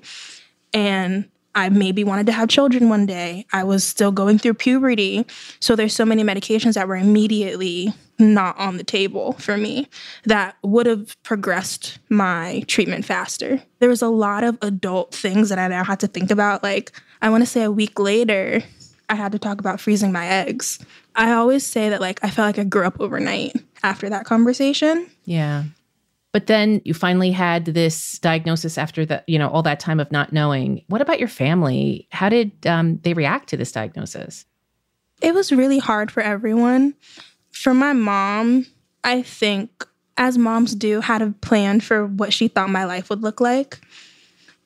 and 0.74 1.30
I 1.56 1.70
maybe 1.70 2.04
wanted 2.04 2.26
to 2.28 2.32
have 2.32 2.50
children 2.50 2.90
one 2.90 3.06
day. 3.06 3.46
I 3.54 3.64
was 3.64 3.84
still 3.84 4.12
going 4.12 4.40
through 4.40 4.56
puberty. 4.56 5.26
So 5.60 5.76
there's 5.76 5.94
so 5.94 6.06
many 6.06 6.24
medications 6.24 6.74
that 6.74 6.88
were 6.88 6.96
immediately 6.96 7.94
not 8.18 8.58
on 8.58 8.78
the 8.78 8.84
table 8.84 9.34
for 9.34 9.58
me 9.58 9.88
that 10.26 10.56
would 10.64 10.86
have 10.86 11.22
progressed 11.24 12.00
my 12.10 12.64
treatment 12.68 13.06
faster. 13.06 13.62
There 13.80 13.90
was 13.90 14.02
a 14.02 14.08
lot 14.08 14.44
of 14.44 14.58
adult 14.62 15.14
things 15.14 15.50
that 15.50 15.60
I 15.60 15.68
now 15.68 15.84
had 15.84 16.00
to 16.02 16.08
think 16.08 16.32
about. 16.32 16.64
Like, 16.64 16.92
I 17.22 17.30
want 17.30 17.44
to 17.44 17.50
say 17.50 17.64
a 17.64 17.72
week 17.72 18.00
later, 18.00 18.64
I 19.10 19.16
had 19.16 19.32
to 19.34 19.40
talk 19.40 19.60
about 19.60 19.80
freezing 19.80 20.12
my 20.12 20.28
eggs. 20.28 20.80
I 21.16 21.34
always 21.34 21.66
say 21.66 21.90
that 21.90 22.02
like 22.02 22.20
I 22.24 22.30
felt 22.30 22.48
like 22.48 22.60
I 22.60 22.64
grew 22.64 22.86
up 22.86 23.00
overnight 23.00 23.56
after 23.84 24.10
that 24.10 24.26
conversation. 24.26 25.08
Yeah. 25.26 25.64
But 26.32 26.48
then 26.48 26.82
you 26.84 26.96
finally 26.96 27.32
had 27.32 27.66
this 27.66 28.18
diagnosis 28.18 28.80
after 28.80 29.06
the, 29.06 29.24
you 29.28 29.38
know, 29.38 29.50
all 29.50 29.62
that 29.64 29.80
time 29.80 30.00
of 30.00 30.12
not 30.12 30.34
knowing. 30.34 30.84
What 30.88 31.02
about 31.02 31.20
your 31.20 31.28
family? 31.28 32.08
How 32.12 32.28
did 32.28 32.52
um, 32.66 32.98
they 33.04 33.14
react 33.14 33.50
to 33.50 33.58
this 33.58 33.72
diagnosis? 33.72 34.46
It 35.22 35.36
was 35.36 35.52
really 35.52 35.78
hard 35.78 36.10
for 36.10 36.22
everyone. 36.24 36.96
For 37.52 37.76
my 37.76 37.94
mom, 37.94 38.66
I 39.04 39.22
think, 39.22 39.88
as 40.18 40.38
moms 40.38 40.74
do, 40.74 41.02
had 41.02 41.22
a 41.22 41.32
plan 41.42 41.80
for 41.82 42.08
what 42.08 42.34
she 42.34 42.48
thought 42.48 42.70
my 42.70 42.86
life 42.86 43.12
would 43.12 43.22
look 43.22 43.40
like. 43.40 43.80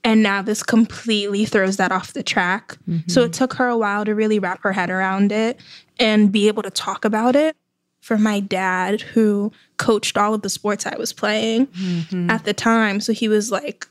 And 0.03 0.23
now 0.23 0.41
this 0.41 0.63
completely 0.63 1.45
throws 1.45 1.77
that 1.77 1.91
off 1.91 2.13
the 2.13 2.23
track. 2.23 2.77
Mm-hmm. 2.87 3.09
So 3.09 3.23
it 3.23 3.33
took 3.33 3.53
her 3.53 3.67
a 3.67 3.77
while 3.77 4.05
to 4.05 4.15
really 4.15 4.39
wrap 4.39 4.61
her 4.63 4.71
head 4.71 4.89
around 4.89 5.31
it 5.31 5.59
and 5.99 6.31
be 6.31 6.47
able 6.47 6.63
to 6.63 6.71
talk 6.71 7.03
about 7.03 7.35
it. 7.35 7.55
For 7.99 8.17
my 8.17 8.39
dad, 8.39 9.01
who 9.01 9.51
coached 9.75 10.17
all 10.17 10.33
of 10.33 10.41
the 10.41 10.49
sports 10.49 10.85
I 10.85 10.95
was 10.95 11.11
playing 11.11 11.67
mm-hmm. 11.67 12.29
at 12.29 12.45
the 12.45 12.53
time. 12.53 13.01
So 13.01 13.11
he 13.11 13.27
was 13.27 13.51
like, 13.51 13.85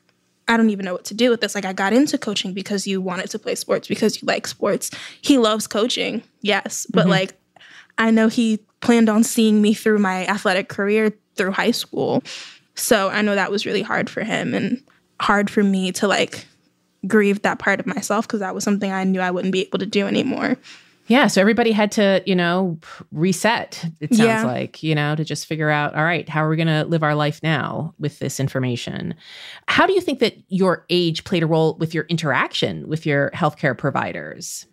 I 0.49 0.57
don't 0.57 0.71
even 0.71 0.87
know 0.87 0.95
what 0.95 1.05
to 1.07 1.15
do 1.15 1.29
with 1.29 1.43
this. 1.43 1.55
Like, 1.55 1.67
I 1.67 1.75
got 1.75 1.93
into 1.93 2.17
coaching 2.17 2.55
because 2.55 2.87
you 2.87 3.03
wanted 3.03 3.29
to 3.31 3.39
play 3.39 3.57
sports, 3.57 3.89
because 3.89 4.23
you 4.23 4.27
like 4.27 4.47
sports. 4.47 4.91
He 5.21 5.37
loves 5.37 5.67
coaching, 5.67 6.23
yes. 6.41 6.87
But 6.89 7.03
mm-hmm. 7.03 7.11
like, 7.11 7.35
I 7.99 8.11
know 8.11 8.29
he 8.29 8.61
planned 8.81 9.11
on 9.11 9.23
seeing 9.23 9.61
me 9.61 9.75
through 9.75 9.99
my 9.99 10.25
athletic 10.27 10.71
career 10.71 11.13
through 11.35 11.51
high 11.51 11.73
school. 11.73 12.23
So 12.75 13.11
I 13.11 13.21
know 13.21 13.35
that 13.35 13.51
was 13.51 13.67
really 13.67 13.83
hard 13.83 14.09
for 14.09 14.23
him. 14.23 14.55
And 14.55 14.83
hard 15.21 15.51
for 15.51 15.63
me 15.63 15.93
to 15.93 16.09
like 16.09 16.47
grieve 17.07 17.43
that 17.43 17.59
part 17.59 17.81
of 17.81 17.87
myself 17.87 18.27
because 18.27 18.41
that 18.41 18.55
was 18.55 18.65
something 18.65 18.91
I 18.91 19.05
knew 19.05 19.21
I 19.21 19.31
wouldn't 19.31 19.53
be 19.53 19.63
able 19.63 19.79
to 19.79 19.87
do 19.87 20.07
anymore. 20.07 20.57
Yeah, 21.09 21.29
so 21.29 21.41
everybody 21.41 21.71
had 21.71 21.93
to, 21.93 22.21
you 22.27 22.35
know, 22.35 22.79
reset. 23.13 23.85
It 24.01 24.13
sounds 24.15 24.27
yeah. 24.27 24.45
like, 24.45 24.83
you 24.83 24.95
know, 24.95 25.15
to 25.15 25.25
just 25.25 25.47
figure 25.47 25.71
out, 25.71 25.95
all 25.95 26.03
right, 26.03 26.29
how 26.29 26.45
are 26.45 26.49
we 26.49 26.57
going 26.57 26.67
to 26.67 26.85
live 26.85 27.05
our 27.05 27.15
life 27.15 27.41
now 27.45 27.95
with 28.01 28.19
this 28.19 28.41
information? 28.41 29.15
How 29.69 29.87
do 29.87 29.93
you 29.93 30.01
think 30.01 30.19
that 30.19 30.37
your 30.49 30.85
age 30.91 31.23
played 31.23 31.45
a 31.45 31.47
role 31.47 31.77
with 31.79 31.95
your 31.95 32.05
interaction 32.05 32.89
with 32.89 33.07
your 33.07 33.31
healthcare 33.31 33.79
providers? 33.79 34.67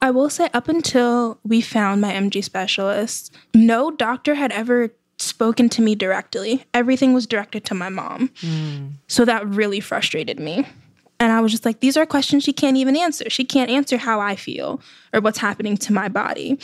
I 0.00 0.10
will 0.12 0.30
say, 0.30 0.48
up 0.54 0.68
until 0.68 1.40
we 1.44 1.60
found 1.60 2.00
my 2.00 2.12
MG 2.12 2.44
specialist, 2.44 3.34
no 3.54 3.90
doctor 3.90 4.34
had 4.34 4.52
ever 4.52 4.90
spoken 5.18 5.68
to 5.70 5.82
me 5.82 5.94
directly. 5.94 6.64
Everything 6.74 7.14
was 7.14 7.26
directed 7.26 7.64
to 7.66 7.74
my 7.74 7.88
mom. 7.88 8.28
Mm. 8.40 8.92
So 9.06 9.24
that 9.24 9.46
really 9.46 9.80
frustrated 9.80 10.38
me. 10.38 10.66
And 11.20 11.32
I 11.32 11.40
was 11.40 11.52
just 11.52 11.64
like, 11.64 11.80
these 11.80 11.96
are 11.96 12.04
questions 12.06 12.44
she 12.44 12.52
can't 12.52 12.76
even 12.76 12.96
answer. 12.96 13.30
She 13.30 13.44
can't 13.44 13.70
answer 13.70 13.96
how 13.96 14.20
I 14.20 14.36
feel 14.36 14.80
or 15.12 15.20
what's 15.20 15.38
happening 15.38 15.76
to 15.78 15.92
my 15.92 16.08
body. 16.08 16.58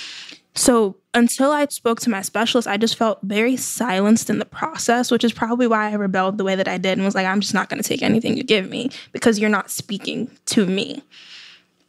So 0.55 0.97
until 1.15 1.53
I 1.53 1.67
spoke 1.67 2.01
to 2.01 2.11
my 2.11 2.23
specialist, 2.23 2.67
I 2.67 2.77
just 2.77 2.97
felt 2.97 3.21
very 3.23 3.57
silenced 3.57 4.29
in 4.29 4.39
the 4.39 4.45
process, 4.45 5.11
which 5.11 5.25
is 5.25 5.33
probably 5.33 5.67
why 5.67 5.91
I 5.91 5.95
rebelled 5.95 6.39
the 6.39 6.45
way 6.45 6.57
that 6.57 6.69
I 6.69 6.77
did 6.77 6.99
and 6.99 7.05
was 7.05 7.15
like, 7.15 7.27
I'm 7.27 7.41
just 7.41 7.55
not 7.55 7.69
going 7.69 7.81
to 7.83 7.89
take 7.89 8.03
anything 8.03 8.37
you 8.37 8.43
give 8.43 8.69
me 8.69 8.91
because 9.13 9.39
you're 9.39 9.49
not 9.49 9.71
speaking 9.71 10.31
to 10.47 10.67
me. 10.67 11.03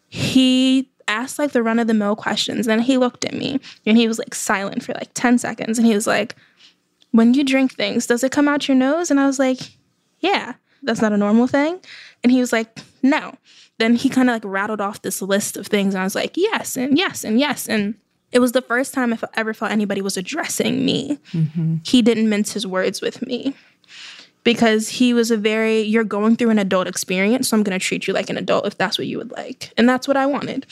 He 0.10 0.89
asked 1.08 1.39
like 1.39 1.51
the 1.51 1.63
run 1.63 1.80
of 1.80 1.88
the 1.88 1.94
mill 1.94 2.15
questions. 2.15 2.68
Then 2.68 2.80
he 2.80 2.98
looked 2.98 3.25
at 3.25 3.34
me 3.34 3.60
and 3.86 3.98
he 3.98 4.08
was 4.08 4.20
like 4.20 4.36
silent 4.36 4.84
for 4.84 4.94
like 4.94 5.10
10 5.13 5.39
seconds. 5.39 5.77
And 5.77 5.88
he 5.88 5.96
was 5.96 6.08
like, 6.08 6.36
When 7.12 7.34
you 7.34 7.44
drink 7.44 7.74
things, 7.74 8.08
does 8.08 8.24
it 8.24 8.32
come 8.32 8.48
out 8.48 8.68
your 8.68 8.77
nose? 8.77 9.12
And 9.12 9.20
I 9.20 9.27
was 9.27 9.39
like, 9.39 9.60
Yeah, 10.20 10.53
that's 10.84 11.01
not 11.01 11.13
a 11.13 11.18
normal 11.18 11.48
thing. 11.48 11.80
And 12.24 12.32
he 12.32 12.39
was 12.39 12.53
like, 12.53 12.80
No. 13.01 13.36
Then 13.77 13.96
he 13.96 14.10
kind 14.10 14.30
of 14.30 14.36
like 14.36 14.46
rattled 14.46 14.82
off 14.82 15.01
this 15.01 15.22
list 15.22 15.58
of 15.58 15.68
things. 15.68 15.94
And 15.94 16.01
I 16.01 16.06
was 16.06 16.15
like, 16.15 16.36
Yes, 16.36 16.77
and 16.77 16.98
yes, 16.98 17.24
and 17.24 17.39
yes. 17.39 17.68
And 17.68 17.96
it 18.32 18.39
was 18.39 18.53
the 18.53 18.62
first 18.62 18.94
time 18.94 19.13
I 19.13 19.18
ever 19.34 19.53
felt 19.53 19.72
anybody 19.72 20.01
was 20.01 20.18
addressing 20.18 20.86
me. 20.86 21.20
Mm-hmm. 21.34 21.77
He 21.84 22.01
didn't 22.01 22.30
mince 22.30 22.53
his 22.53 22.65
words 22.65 23.01
with 23.01 23.25
me 23.25 23.53
because 24.44 24.89
he 24.89 25.13
was 25.13 25.32
a 25.32 25.38
very, 25.38 25.82
you're 25.82 26.03
going 26.03 26.36
through 26.36 26.50
an 26.50 26.60
adult 26.60 26.88
experience, 26.88 27.50
so 27.50 27.58
I'm 27.58 27.63
going 27.63 27.77
to 27.77 27.86
treat 27.86 28.08
you 28.08 28.13
like 28.13 28.30
an 28.30 28.38
adult 28.38 28.65
if 28.65 28.77
that's 28.77 28.98
what 28.98 29.08
you 29.08 29.18
would 29.18 29.32
like. 29.32 29.72
And 29.77 29.88
that's 29.88 30.08
what 30.08 30.18
I 30.18 30.25
wanted. 30.25 30.65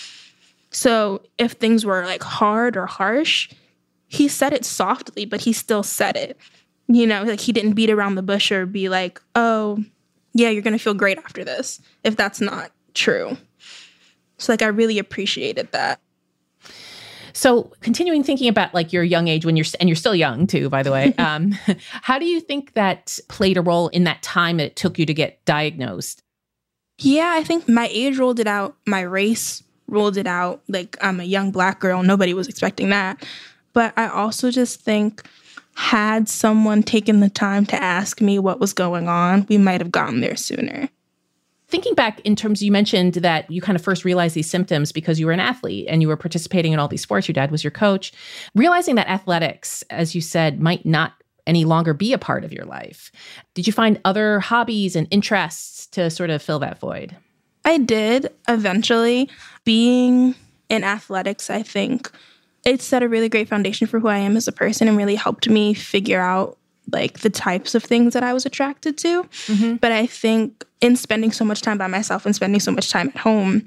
So 0.72 1.22
if 1.38 1.54
things 1.54 1.86
were 1.86 2.06
like 2.06 2.24
hard 2.24 2.78
or 2.78 2.86
harsh, 2.86 3.50
he 4.10 4.28
said 4.28 4.54
it 4.54 4.66
softly, 4.66 5.26
but 5.26 5.42
he 5.42 5.54
still 5.54 5.84
said 5.84 6.18
it. 6.18 6.38
You 6.88 7.06
know, 7.06 7.24
like 7.24 7.40
he 7.40 7.54
didn't 7.54 7.74
beat 7.74 7.92
around 7.92 8.16
the 8.16 8.24
bush 8.24 8.52
or 8.52 8.66
be 8.66 8.90
like, 8.90 9.22
oh, 9.36 9.84
yeah, 10.34 10.50
you're 10.50 10.64
going 10.64 10.78
to 10.78 10.84
feel 10.84 10.96
great 10.96 11.20
after 11.20 11.44
this, 11.44 11.80
if 12.04 12.16
that's 12.16 12.42
not 12.42 12.72
true. 12.94 13.38
So, 14.38 14.52
like, 14.52 14.62
I 14.62 14.68
really 14.68 14.98
appreciated 14.98 15.72
that. 15.72 16.00
So, 17.34 17.72
continuing 17.82 18.24
thinking 18.24 18.50
about 18.50 18.74
like 18.74 18.92
your 18.92 19.04
young 19.04 19.28
age 19.28 19.46
when 19.46 19.56
you're 19.56 19.66
and 19.80 19.88
you're 19.88 19.96
still 19.96 20.16
young 20.16 20.48
too, 20.48 20.70
by 20.70 20.82
the 20.82 20.92
way. 20.92 21.14
um, 21.18 21.52
how 22.02 22.18
do 22.18 22.26
you 22.26 22.42
think 22.42 22.74
that 22.74 23.20
played 23.28 23.58
a 23.58 23.62
role 23.62 23.90
in 23.90 24.06
that 24.06 24.24
time 24.24 24.60
it 24.60 24.76
took 24.76 24.98
you 24.98 25.06
to 25.06 25.14
get 25.14 25.44
diagnosed? 25.46 26.24
Yeah, 26.98 27.34
I 27.36 27.44
think 27.44 27.70
my 27.70 27.88
age 27.92 28.18
ruled 28.18 28.40
it 28.40 28.48
out. 28.48 28.76
My 28.86 29.02
race 29.02 29.64
ruled 29.88 30.18
it 30.18 30.28
out. 30.28 30.62
Like 30.68 30.98
I'm 31.02 31.20
a 31.20 31.24
young 31.24 31.52
black 31.52 31.80
girl, 31.80 32.02
nobody 32.04 32.34
was 32.34 32.48
expecting 32.48 32.90
that. 32.90 33.24
But 33.80 33.94
I 33.96 34.10
also 34.10 34.52
just 34.52 34.82
think 34.82 35.24
had 35.74 36.28
someone 36.28 36.84
taken 36.84 37.22
the 37.22 37.30
time 37.30 37.66
to 37.68 37.82
ask 37.82 38.20
me 38.20 38.38
what 38.38 38.60
was 38.60 38.74
going 38.74 39.08
on, 39.08 39.46
we 39.48 39.58
might 39.58 39.80
have 39.80 39.90
gotten 39.90 40.20
there 40.20 40.36
sooner. 40.36 40.90
Thinking 41.70 41.94
back 41.94 42.20
in 42.26 42.36
terms, 42.36 42.62
you 42.62 42.74
mentioned 42.74 43.14
that 43.14 43.50
you 43.50 43.62
kind 43.62 43.78
of 43.78 43.82
first 43.82 44.04
realized 44.04 44.36
these 44.36 44.50
symptoms 44.50 44.92
because 44.92 45.18
you 45.18 45.28
were 45.28 45.32
an 45.32 45.40
athlete 45.40 45.86
and 45.88 46.02
you 46.02 46.10
were 46.10 46.18
participating 46.18 46.74
in 46.74 46.80
all 46.80 46.90
these 46.90 47.04
sports. 47.04 47.30
Your 47.30 47.34
dad 47.36 47.52
was 47.52 47.64
your 47.64 47.72
coach. 47.72 48.12
Realizing 48.54 48.96
that 48.96 49.08
athletics, 49.08 49.82
as 49.90 50.14
you 50.14 50.20
said, 50.20 50.60
might 50.60 50.86
not 50.86 51.14
any 51.48 51.64
longer 51.64 51.94
be 51.94 52.12
a 52.12 52.18
part 52.18 52.44
of 52.44 52.52
your 52.52 52.66
life. 52.66 53.14
Did 53.54 53.66
you 53.66 53.72
find 53.72 53.98
other 54.04 54.42
hobbies 54.42 54.98
and 54.98 55.08
interests 55.10 55.88
to 55.92 56.10
sort 56.10 56.32
of 56.32 56.42
fill 56.42 56.60
that 56.60 56.82
void? 56.82 57.16
I 57.64 57.78
did 57.78 58.28
eventually. 58.50 59.30
Being 59.64 60.36
in 60.68 60.84
athletics, 60.84 61.50
I 61.50 61.64
think 61.64 62.12
it 62.70 62.82
set 62.82 63.04
a 63.04 63.10
really 63.10 63.30
great 63.30 63.50
foundation 63.50 63.88
for 63.88 64.00
who 64.00 64.08
I 64.08 64.20
am 64.20 64.38
as 64.38 64.48
a 64.48 64.52
person 64.52 64.88
and 64.88 64.96
really 64.96 65.16
helped 65.16 65.50
me 65.50 65.74
figure 65.74 66.22
out 66.22 66.58
like 66.92 67.20
the 67.20 67.30
types 67.30 67.76
of 67.76 67.84
things 67.84 68.14
that 68.14 68.24
I 68.24 68.34
was 68.34 68.46
attracted 68.46 68.98
to. 69.00 69.24
Mm-hmm. 69.24 69.76
But 69.76 69.92
I 69.92 70.06
think 70.06 70.66
in 70.82 70.96
spending 70.96 71.32
so 71.32 71.44
much 71.46 71.62
time 71.62 71.78
by 71.78 71.88
myself 71.88 72.26
and 72.26 72.36
spending 72.36 72.60
so 72.60 72.72
much 72.72 72.92
time 72.92 73.10
at 73.10 73.18
home, 73.18 73.66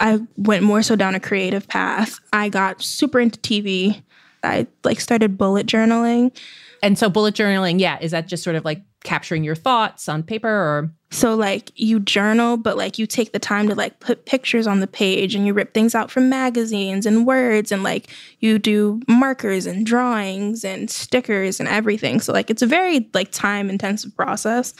I 0.00 0.20
went 0.36 0.62
more 0.62 0.82
so 0.82 0.96
down 0.96 1.14
a 1.14 1.20
creative 1.20 1.66
path. 1.66 2.18
I 2.32 2.48
got 2.48 2.82
super 2.82 3.20
into 3.20 3.40
TV. 3.40 4.02
I 4.42 4.66
like 4.84 5.00
started 5.00 5.38
bullet 5.38 5.66
journaling. 5.66 6.36
And 6.82 6.98
so 6.98 7.08
bullet 7.08 7.34
journaling, 7.34 7.80
yeah, 7.80 7.98
is 8.00 8.10
that 8.10 8.28
just 8.28 8.44
sort 8.44 8.56
of 8.56 8.64
like 8.64 8.82
capturing 9.06 9.44
your 9.44 9.54
thoughts 9.54 10.08
on 10.08 10.20
paper 10.20 10.48
or 10.48 10.90
so 11.12 11.36
like 11.36 11.70
you 11.76 12.00
journal 12.00 12.56
but 12.56 12.76
like 12.76 12.98
you 12.98 13.06
take 13.06 13.32
the 13.32 13.38
time 13.38 13.68
to 13.68 13.74
like 13.76 14.00
put 14.00 14.26
pictures 14.26 14.66
on 14.66 14.80
the 14.80 14.86
page 14.88 15.32
and 15.32 15.46
you 15.46 15.54
rip 15.54 15.72
things 15.72 15.94
out 15.94 16.10
from 16.10 16.28
magazines 16.28 17.06
and 17.06 17.24
words 17.24 17.70
and 17.70 17.84
like 17.84 18.08
you 18.40 18.58
do 18.58 19.00
markers 19.06 19.64
and 19.64 19.86
drawings 19.86 20.64
and 20.64 20.90
stickers 20.90 21.60
and 21.60 21.68
everything 21.68 22.20
so 22.20 22.32
like 22.32 22.50
it's 22.50 22.62
a 22.62 22.66
very 22.66 23.08
like 23.14 23.30
time 23.30 23.70
intensive 23.70 24.14
process 24.16 24.74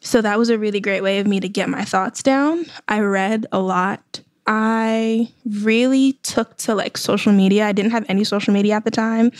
so 0.00 0.20
that 0.20 0.36
was 0.36 0.50
a 0.50 0.58
really 0.58 0.80
great 0.80 1.00
way 1.00 1.20
of 1.20 1.28
me 1.28 1.38
to 1.38 1.48
get 1.48 1.68
my 1.68 1.84
thoughts 1.84 2.20
down 2.20 2.66
i 2.88 2.98
read 2.98 3.46
a 3.52 3.60
lot 3.60 4.20
I 4.44 5.28
really 5.44 6.14
took 6.24 6.56
to 6.58 6.74
like 6.74 6.98
social 6.98 7.32
media. 7.32 7.64
I 7.66 7.70
didn't 7.70 7.92
have 7.92 8.04
any 8.08 8.24
social 8.24 8.52
media 8.52 8.74
at 8.74 8.84
the 8.84 8.90
time 8.90 9.30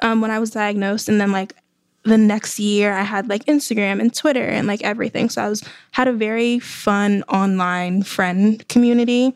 um, 0.00 0.20
when 0.20 0.30
I 0.30 0.38
was 0.38 0.52
diagnosed. 0.52 1.08
And 1.08 1.20
then, 1.20 1.32
like, 1.32 1.54
the 2.04 2.18
next 2.18 2.58
year 2.58 2.92
I 2.92 3.02
had 3.02 3.28
like 3.28 3.44
Instagram 3.44 4.00
and 4.00 4.14
Twitter 4.14 4.44
and 4.44 4.66
like 4.66 4.82
everything. 4.82 5.28
So 5.28 5.42
I 5.42 5.48
was 5.48 5.62
had 5.92 6.08
a 6.08 6.12
very 6.12 6.58
fun 6.58 7.22
online 7.28 8.02
friend 8.02 8.66
community 8.68 9.34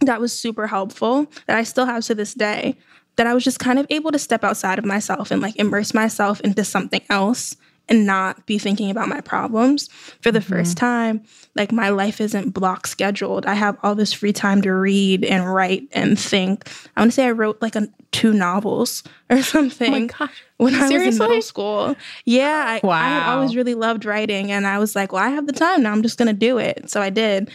that 0.00 0.20
was 0.20 0.32
super 0.32 0.66
helpful 0.66 1.26
that 1.46 1.56
I 1.56 1.62
still 1.62 1.86
have 1.86 2.04
to 2.04 2.14
this 2.14 2.34
day. 2.34 2.76
That 3.16 3.26
I 3.26 3.34
was 3.34 3.44
just 3.44 3.58
kind 3.58 3.78
of 3.78 3.86
able 3.90 4.12
to 4.12 4.18
step 4.18 4.44
outside 4.44 4.78
of 4.78 4.84
myself 4.84 5.30
and 5.30 5.42
like 5.42 5.56
immerse 5.56 5.92
myself 5.92 6.40
into 6.40 6.64
something 6.64 7.02
else 7.10 7.56
and 7.90 8.06
not 8.06 8.46
be 8.46 8.56
thinking 8.56 8.88
about 8.88 9.08
my 9.08 9.20
problems 9.20 9.88
for 10.20 10.30
the 10.30 10.38
mm-hmm. 10.38 10.54
first 10.54 10.76
time. 10.76 11.22
Like 11.56 11.72
my 11.72 11.88
life 11.88 12.20
isn't 12.20 12.54
block 12.54 12.86
scheduled. 12.86 13.44
I 13.46 13.54
have 13.54 13.76
all 13.82 13.96
this 13.96 14.12
free 14.12 14.32
time 14.32 14.62
to 14.62 14.72
read 14.72 15.24
and 15.24 15.52
write 15.52 15.88
and 15.92 16.18
think. 16.18 16.70
I 16.96 17.00
want 17.00 17.10
to 17.10 17.14
say 17.16 17.26
I 17.26 17.32
wrote 17.32 17.60
like 17.60 17.74
a, 17.74 17.88
two 18.12 18.32
novels 18.32 19.02
or 19.28 19.42
something 19.42 19.94
oh 19.94 20.00
my 20.00 20.06
gosh. 20.06 20.44
when 20.56 20.74
I 20.74 20.88
was 20.88 20.92
in 20.92 21.18
middle 21.18 21.42
school. 21.42 21.96
Yeah, 22.24 22.80
I, 22.82 22.86
wow. 22.86 22.92
I 22.94 23.32
always 23.32 23.56
really 23.56 23.74
loved 23.74 24.04
writing, 24.04 24.52
and 24.52 24.66
I 24.66 24.78
was 24.78 24.94
like, 24.94 25.12
well, 25.12 25.22
I 25.22 25.30
have 25.30 25.46
the 25.46 25.52
time 25.52 25.82
now. 25.82 25.92
I'm 25.92 26.02
just 26.02 26.16
gonna 26.16 26.32
do 26.32 26.58
it. 26.58 26.88
So 26.90 27.02
I 27.02 27.10
did. 27.10 27.50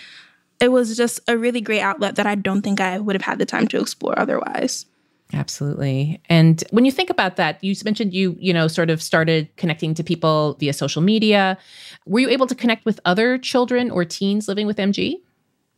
It 0.59 0.69
was 0.69 0.95
just 0.95 1.19
a 1.27 1.37
really 1.37 1.61
great 1.61 1.81
outlet 1.81 2.15
that 2.15 2.27
I 2.27 2.35
don't 2.35 2.61
think 2.61 2.79
I 2.79 2.99
would 2.99 3.15
have 3.15 3.21
had 3.21 3.39
the 3.39 3.45
time 3.45 3.67
to 3.69 3.79
explore 3.79 4.17
otherwise. 4.17 4.85
Absolutely. 5.33 6.21
And 6.29 6.63
when 6.71 6.85
you 6.85 6.91
think 6.91 7.09
about 7.09 7.35
that, 7.37 7.63
you 7.63 7.75
mentioned 7.83 8.13
you, 8.13 8.35
you 8.39 8.53
know, 8.53 8.67
sort 8.67 8.89
of 8.89 9.01
started 9.01 9.49
connecting 9.57 9.93
to 9.95 10.03
people 10.03 10.55
via 10.59 10.73
social 10.73 11.01
media. 11.01 11.57
Were 12.05 12.19
you 12.19 12.29
able 12.29 12.47
to 12.47 12.55
connect 12.55 12.85
with 12.85 12.99
other 13.05 13.37
children 13.37 13.91
or 13.91 14.05
teens 14.05 14.47
living 14.47 14.67
with 14.67 14.77
MG? 14.77 15.15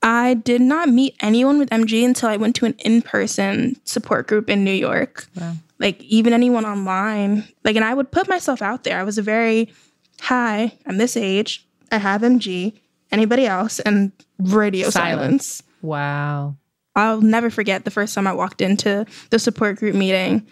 I 0.03 0.35
did 0.35 0.61
not 0.61 0.89
meet 0.89 1.15
anyone 1.21 1.57
with 1.57 1.69
MG 1.69 2.05
until 2.05 2.29
I 2.29 2.37
went 2.37 2.55
to 2.57 2.65
an 2.65 2.75
in-person 2.79 3.77
support 3.83 4.27
group 4.27 4.49
in 4.49 4.63
New 4.63 4.71
York. 4.71 5.27
Wow. 5.35 5.53
Like 5.79 6.01
even 6.03 6.33
anyone 6.33 6.65
online. 6.65 7.47
Like 7.63 7.75
and 7.75 7.85
I 7.85 7.93
would 7.93 8.11
put 8.11 8.27
myself 8.27 8.61
out 8.61 8.83
there. 8.83 8.99
I 8.99 9.03
was 9.03 9.17
a 9.17 9.21
very 9.21 9.73
hi, 10.21 10.77
I'm 10.85 10.97
this 10.97 11.17
age. 11.17 11.65
I 11.91 11.97
have 11.97 12.21
MG. 12.21 12.73
Anybody 13.11 13.45
else? 13.45 13.79
And 13.79 14.11
radio 14.39 14.89
silence. 14.89 15.45
silence. 15.45 15.63
Wow. 15.81 16.57
I'll 16.97 17.21
never 17.21 17.49
forget 17.49 17.85
the 17.85 17.91
first 17.91 18.15
time 18.15 18.27
I 18.27 18.33
walked 18.33 18.59
into 18.59 19.05
the 19.29 19.39
support 19.39 19.77
group 19.77 19.95
meeting. 19.95 20.45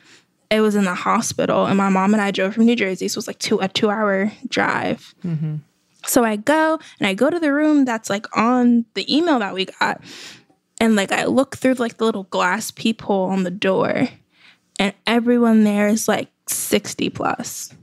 It 0.52 0.62
was 0.62 0.75
in 0.75 0.86
the 0.86 0.94
hospital, 0.94 1.66
and 1.66 1.75
my 1.75 1.90
mom 1.90 2.14
and 2.14 2.22
I 2.22 2.30
drove 2.30 2.54
from 2.54 2.66
New 2.66 2.75
Jersey, 2.75 3.08
so 3.08 3.16
it 3.16 3.18
was 3.18 3.28
like 3.28 3.40
two 3.40 3.60
a 3.60 3.68
two 3.68 3.90
hour 3.90 4.32
drive. 4.48 5.16
Mm-hmm. 5.25 5.56
So 6.06 6.24
I 6.24 6.36
go 6.36 6.80
and 7.00 7.08
I 7.08 7.16
go 7.16 7.32
to 7.32 7.40
the 7.40 7.52
room 7.52 7.84
that's 7.84 8.12
like 8.12 8.28
on 8.38 8.86
the 8.94 9.14
email 9.14 9.40
that 9.40 9.56
we 9.56 9.66
got, 9.66 10.02
and 10.80 10.96
like 10.96 11.12
I 11.12 11.25
look 11.25 11.58
through 11.58 11.74
like 11.74 11.98
the 11.98 12.06
little 12.06 12.25
glass 12.25 12.70
peephole 12.70 13.25
on 13.32 13.44
the 13.44 13.50
door, 13.52 14.08
and 14.78 14.94
everyone 15.08 15.64
there 15.64 15.88
is 15.88 16.08
like 16.08 16.30
sixty 16.48 17.10
plus, 17.10 17.74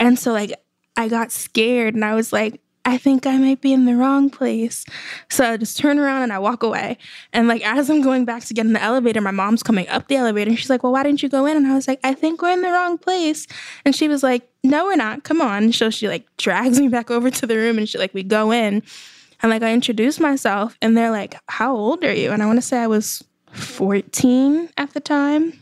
and 0.00 0.18
so 0.18 0.32
like 0.32 0.52
I 0.96 1.06
got 1.06 1.30
scared 1.30 1.94
and 1.94 2.04
I 2.04 2.16
was 2.16 2.32
like, 2.32 2.60
I 2.88 2.96
think 2.96 3.26
I 3.26 3.36
might 3.36 3.60
be 3.60 3.74
in 3.74 3.84
the 3.84 3.94
wrong 3.94 4.30
place. 4.30 4.86
So 5.28 5.44
I 5.44 5.58
just 5.58 5.76
turn 5.76 5.98
around 5.98 6.22
and 6.22 6.32
I 6.32 6.38
walk 6.38 6.62
away. 6.62 6.96
And 7.34 7.46
like 7.46 7.62
as 7.62 7.90
I'm 7.90 8.00
going 8.00 8.24
back 8.24 8.44
to 8.44 8.54
get 8.54 8.64
in 8.64 8.72
the 8.72 8.82
elevator, 8.82 9.20
my 9.20 9.30
mom's 9.30 9.62
coming 9.62 9.86
up 9.90 10.08
the 10.08 10.16
elevator 10.16 10.48
and 10.48 10.58
she's 10.58 10.70
like, 10.70 10.82
Well, 10.82 10.92
why 10.92 11.02
didn't 11.02 11.22
you 11.22 11.28
go 11.28 11.44
in? 11.44 11.58
And 11.58 11.66
I 11.66 11.74
was 11.74 11.86
like, 11.86 12.00
I 12.02 12.14
think 12.14 12.40
we're 12.40 12.52
in 12.52 12.62
the 12.62 12.70
wrong 12.70 12.96
place. 12.96 13.46
And 13.84 13.94
she 13.94 14.08
was 14.08 14.22
like, 14.22 14.48
No, 14.64 14.86
we're 14.86 14.96
not. 14.96 15.22
Come 15.22 15.42
on. 15.42 15.70
So 15.72 15.90
she 15.90 16.08
like 16.08 16.24
drags 16.38 16.80
me 16.80 16.88
back 16.96 17.10
over 17.10 17.30
to 17.30 17.46
the 17.46 17.56
room 17.56 17.76
and 17.76 17.86
she 17.86 17.98
like 17.98 18.14
we 18.14 18.22
go 18.22 18.52
in. 18.52 18.82
And 19.42 19.50
like 19.50 19.62
I 19.62 19.74
introduce 19.74 20.18
myself 20.18 20.78
and 20.80 20.96
they're 20.96 21.10
like, 21.10 21.38
How 21.48 21.76
old 21.76 22.02
are 22.04 22.14
you? 22.14 22.30
And 22.30 22.42
I 22.42 22.46
want 22.46 22.56
to 22.56 22.66
say 22.66 22.78
I 22.78 22.86
was 22.86 23.22
14 23.52 24.70
at 24.78 24.94
the 24.94 25.00
time. 25.00 25.52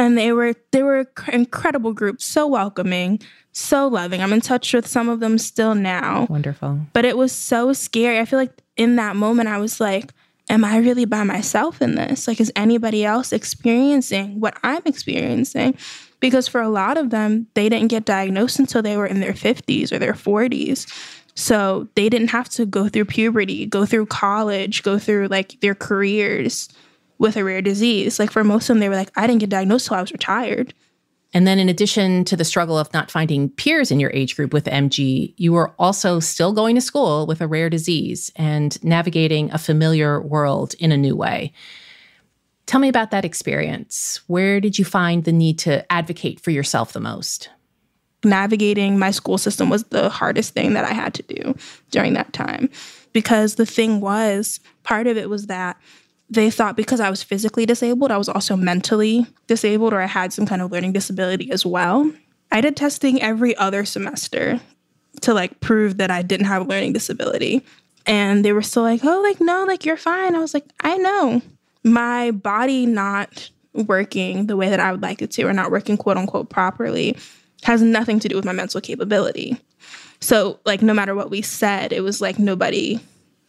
And 0.00 0.16
they 0.16 0.32
were 0.32 0.54
they 0.72 0.82
were 0.82 1.06
incredible 1.28 1.92
group, 1.92 2.20
so 2.20 2.46
welcoming 2.46 3.20
so 3.52 3.88
loving. 3.88 4.22
I'm 4.22 4.32
in 4.32 4.40
touch 4.40 4.72
with 4.72 4.86
some 4.86 5.08
of 5.08 5.20
them 5.20 5.38
still 5.38 5.74
now. 5.74 6.26
Wonderful. 6.30 6.80
But 6.92 7.04
it 7.04 7.16
was 7.16 7.32
so 7.32 7.72
scary. 7.72 8.18
I 8.18 8.24
feel 8.24 8.38
like 8.38 8.62
in 8.76 8.96
that 8.96 9.16
moment, 9.16 9.48
I 9.48 9.58
was 9.58 9.80
like, 9.80 10.12
am 10.48 10.64
I 10.64 10.78
really 10.78 11.04
by 11.04 11.24
myself 11.24 11.82
in 11.82 11.94
this? 11.94 12.28
Like, 12.28 12.40
is 12.40 12.52
anybody 12.56 13.04
else 13.04 13.32
experiencing 13.32 14.40
what 14.40 14.56
I'm 14.62 14.82
experiencing? 14.86 15.76
Because 16.20 16.48
for 16.48 16.60
a 16.60 16.68
lot 16.68 16.98
of 16.98 17.10
them, 17.10 17.46
they 17.54 17.68
didn't 17.68 17.88
get 17.88 18.04
diagnosed 18.04 18.58
until 18.58 18.82
they 18.82 18.96
were 18.96 19.06
in 19.06 19.20
their 19.20 19.32
50s 19.32 19.90
or 19.90 19.98
their 19.98 20.12
40s. 20.12 20.86
So 21.34 21.88
they 21.94 22.08
didn't 22.08 22.28
have 22.28 22.48
to 22.50 22.66
go 22.66 22.88
through 22.88 23.06
puberty, 23.06 23.64
go 23.64 23.86
through 23.86 24.06
college, 24.06 24.82
go 24.82 24.98
through 24.98 25.28
like 25.28 25.60
their 25.60 25.74
careers 25.74 26.68
with 27.20 27.36
a 27.36 27.44
rare 27.44 27.62
disease. 27.62 28.18
Like 28.18 28.32
for 28.32 28.42
most 28.42 28.64
of 28.64 28.68
them, 28.68 28.80
they 28.80 28.88
were 28.88 28.96
like, 28.96 29.12
I 29.14 29.28
didn't 29.28 29.40
get 29.40 29.50
diagnosed 29.50 29.86
till 29.86 29.96
I 29.96 30.00
was 30.00 30.10
retired. 30.10 30.74
And 31.32 31.46
then, 31.46 31.60
in 31.60 31.68
addition 31.68 32.24
to 32.24 32.36
the 32.36 32.44
struggle 32.44 32.76
of 32.76 32.92
not 32.92 33.08
finding 33.08 33.50
peers 33.50 33.92
in 33.92 34.00
your 34.00 34.10
age 34.12 34.34
group 34.34 34.52
with 34.52 34.64
MG, 34.64 35.32
you 35.36 35.52
were 35.52 35.72
also 35.78 36.18
still 36.18 36.52
going 36.52 36.74
to 36.74 36.80
school 36.80 37.24
with 37.24 37.40
a 37.40 37.46
rare 37.46 37.70
disease 37.70 38.32
and 38.34 38.82
navigating 38.82 39.48
a 39.52 39.58
familiar 39.58 40.20
world 40.20 40.74
in 40.80 40.90
a 40.90 40.96
new 40.96 41.14
way. 41.14 41.52
Tell 42.66 42.80
me 42.80 42.88
about 42.88 43.12
that 43.12 43.24
experience. 43.24 44.20
Where 44.26 44.60
did 44.60 44.76
you 44.76 44.84
find 44.84 45.22
the 45.22 45.32
need 45.32 45.56
to 45.60 45.90
advocate 45.92 46.40
for 46.40 46.50
yourself 46.50 46.92
the 46.92 47.00
most? 47.00 47.48
Navigating 48.24 48.98
my 48.98 49.12
school 49.12 49.38
system 49.38 49.70
was 49.70 49.84
the 49.84 50.08
hardest 50.08 50.52
thing 50.54 50.72
that 50.72 50.84
I 50.84 50.92
had 50.92 51.14
to 51.14 51.22
do 51.22 51.54
during 51.92 52.14
that 52.14 52.32
time. 52.32 52.70
Because 53.12 53.54
the 53.54 53.66
thing 53.66 54.00
was, 54.00 54.58
part 54.82 55.06
of 55.06 55.16
it 55.16 55.30
was 55.30 55.46
that 55.46 55.76
they 56.30 56.50
thought 56.50 56.76
because 56.76 57.00
I 57.00 57.10
was 57.10 57.22
physically 57.22 57.66
disabled, 57.66 58.10
I 58.10 58.16
was 58.16 58.28
also 58.28 58.56
mentally 58.56 59.26
disabled 59.48 59.92
or 59.92 60.00
I 60.00 60.06
had 60.06 60.32
some 60.32 60.46
kind 60.46 60.62
of 60.62 60.70
learning 60.70 60.92
disability 60.92 61.50
as 61.50 61.66
well. 61.66 62.10
I 62.52 62.60
did 62.60 62.76
testing 62.76 63.20
every 63.20 63.56
other 63.56 63.84
semester 63.84 64.60
to 65.22 65.34
like 65.34 65.60
prove 65.60 65.98
that 65.98 66.10
I 66.10 66.22
didn't 66.22 66.46
have 66.46 66.62
a 66.62 66.68
learning 66.68 66.92
disability. 66.92 67.64
And 68.06 68.44
they 68.44 68.52
were 68.52 68.62
still 68.62 68.82
like, 68.82 69.04
oh, 69.04 69.20
like, 69.20 69.40
no, 69.40 69.64
like, 69.64 69.84
you're 69.84 69.96
fine. 69.96 70.34
I 70.34 70.38
was 70.38 70.54
like, 70.54 70.64
I 70.80 70.96
know. 70.96 71.42
My 71.84 72.30
body 72.30 72.86
not 72.86 73.50
working 73.74 74.46
the 74.46 74.56
way 74.56 74.70
that 74.70 74.80
I 74.80 74.90
would 74.90 75.02
like 75.02 75.22
it 75.22 75.30
to, 75.32 75.44
or 75.44 75.52
not 75.52 75.70
working 75.70 75.96
quote 75.96 76.16
unquote 76.16 76.48
properly, 76.48 77.16
has 77.62 77.82
nothing 77.82 78.18
to 78.20 78.28
do 78.28 78.36
with 78.36 78.44
my 78.44 78.52
mental 78.52 78.80
capability. 78.80 79.60
So, 80.20 80.58
like, 80.64 80.82
no 80.82 80.94
matter 80.94 81.14
what 81.14 81.30
we 81.30 81.42
said, 81.42 81.92
it 81.92 82.02
was 82.02 82.20
like 82.20 82.38
nobody 82.38 83.00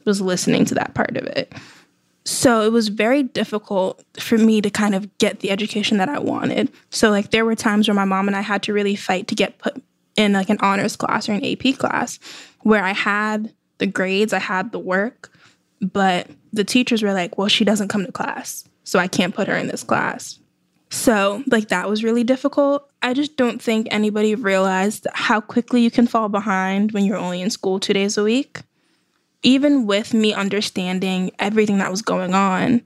was 0.06 0.22
listening 0.22 0.66
to 0.66 0.76
that 0.76 0.94
part 0.94 1.16
of 1.18 1.26
it. 1.26 1.54
So 2.24 2.62
it 2.62 2.72
was 2.72 2.90
very 2.90 3.24
difficult 3.24 4.04
for 4.20 4.38
me 4.38 4.62
to 4.62 4.70
kind 4.70 4.94
of 4.94 5.18
get 5.18 5.40
the 5.40 5.50
education 5.50 5.98
that 5.98 6.10
I 6.10 6.20
wanted. 6.20 6.72
So 6.90 7.10
like 7.10 7.32
there 7.32 7.46
were 7.46 7.56
times 7.56 7.88
where 7.88 7.96
my 7.96 8.06
mom 8.06 8.28
and 8.28 8.38
I 8.38 8.42
had 8.42 8.62
to 8.64 8.74
really 8.74 8.96
fight 8.96 9.28
to 9.28 9.36
get 9.36 9.58
put 9.58 9.82
in 10.16 10.34
like 10.34 10.50
an 10.50 10.58
honors 10.60 10.96
class 10.96 11.28
or 11.28 11.34
an 11.34 11.46
AP 11.46 11.78
class 11.78 12.20
where 12.62 12.84
I 12.84 12.94
had 12.94 13.54
the 13.80 13.88
grades, 13.88 14.34
I 14.34 14.40
had 14.40 14.72
the 14.72 14.80
work, 14.80 15.32
but 15.82 16.28
the 16.54 16.64
teachers 16.64 17.02
were 17.02 17.14
like, 17.14 17.38
"Well, 17.38 17.48
she 17.48 17.66
doesn't 17.66 17.88
come 17.88 18.06
to 18.06 18.12
class, 18.12 18.66
so 18.84 19.00
I 19.00 19.08
can't 19.08 19.34
put 19.34 19.48
her 19.48 19.56
in 19.56 19.68
this 19.68 19.84
class." 19.84 20.38
So, 20.92 21.44
like 21.48 21.70
that 21.70 21.90
was 21.90 22.04
really 22.04 22.24
difficult. 22.24 22.92
I 23.02 23.14
just 23.14 23.38
don't 23.38 23.62
think 23.62 23.88
anybody 23.90 24.36
realized 24.36 25.08
how 25.14 25.42
quickly 25.42 25.82
you 25.82 25.90
can 25.90 26.06
fall 26.06 26.30
behind 26.30 26.92
when 26.92 27.06
you're 27.06 27.18
only 27.18 27.42
in 27.42 27.50
school 27.50 27.80
2 27.80 27.94
days 27.94 28.18
a 28.18 28.24
week 28.24 28.62
even 29.44 29.86
with 29.86 30.14
me 30.14 30.34
understanding 30.34 31.32
everything 31.40 31.80
that 31.80 31.90
was 31.90 32.02
going 32.02 32.34
on, 32.34 32.82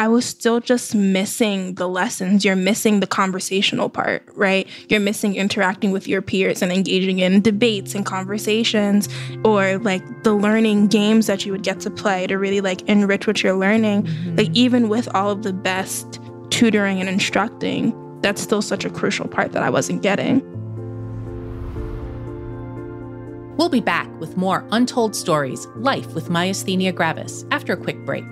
I 0.00 0.06
was 0.06 0.24
still 0.24 0.60
just 0.60 0.94
missing 0.94 1.74
the 1.74 1.88
lessons. 1.88 2.44
You're 2.44 2.54
missing 2.54 3.00
the 3.00 3.06
conversational 3.06 3.88
part, 3.88 4.22
right? 4.34 4.68
You're 4.88 5.00
missing 5.00 5.34
interacting 5.34 5.90
with 5.90 6.06
your 6.06 6.22
peers 6.22 6.62
and 6.62 6.70
engaging 6.70 7.18
in 7.18 7.42
debates 7.42 7.96
and 7.96 8.06
conversations 8.06 9.08
or 9.44 9.78
like 9.78 10.22
the 10.22 10.34
learning 10.34 10.86
games 10.86 11.26
that 11.26 11.44
you 11.44 11.50
would 11.50 11.64
get 11.64 11.80
to 11.80 11.90
play 11.90 12.28
to 12.28 12.38
really 12.38 12.60
like 12.60 12.82
enrich 12.82 13.26
what 13.26 13.42
you're 13.42 13.56
learning. 13.56 14.04
Mm-hmm. 14.04 14.36
Like, 14.36 14.50
even 14.54 14.88
with 14.88 15.12
all 15.16 15.30
of 15.30 15.42
the 15.42 15.52
best 15.52 16.20
tutoring 16.50 17.00
and 17.00 17.08
instructing, 17.08 17.92
that's 18.20 18.40
still 18.40 18.62
such 18.62 18.84
a 18.84 18.90
crucial 18.90 19.26
part 19.26 19.50
that 19.50 19.64
I 19.64 19.70
wasn't 19.70 20.02
getting. 20.02 20.42
We'll 23.58 23.68
be 23.68 23.80
back 23.80 24.08
with 24.20 24.36
more 24.36 24.64
Untold 24.70 25.16
Stories 25.16 25.66
Life 25.74 26.14
with 26.14 26.28
Myasthenia 26.28 26.94
Gravis 26.94 27.44
after 27.50 27.72
a 27.72 27.76
quick 27.76 27.98
break. 28.04 28.24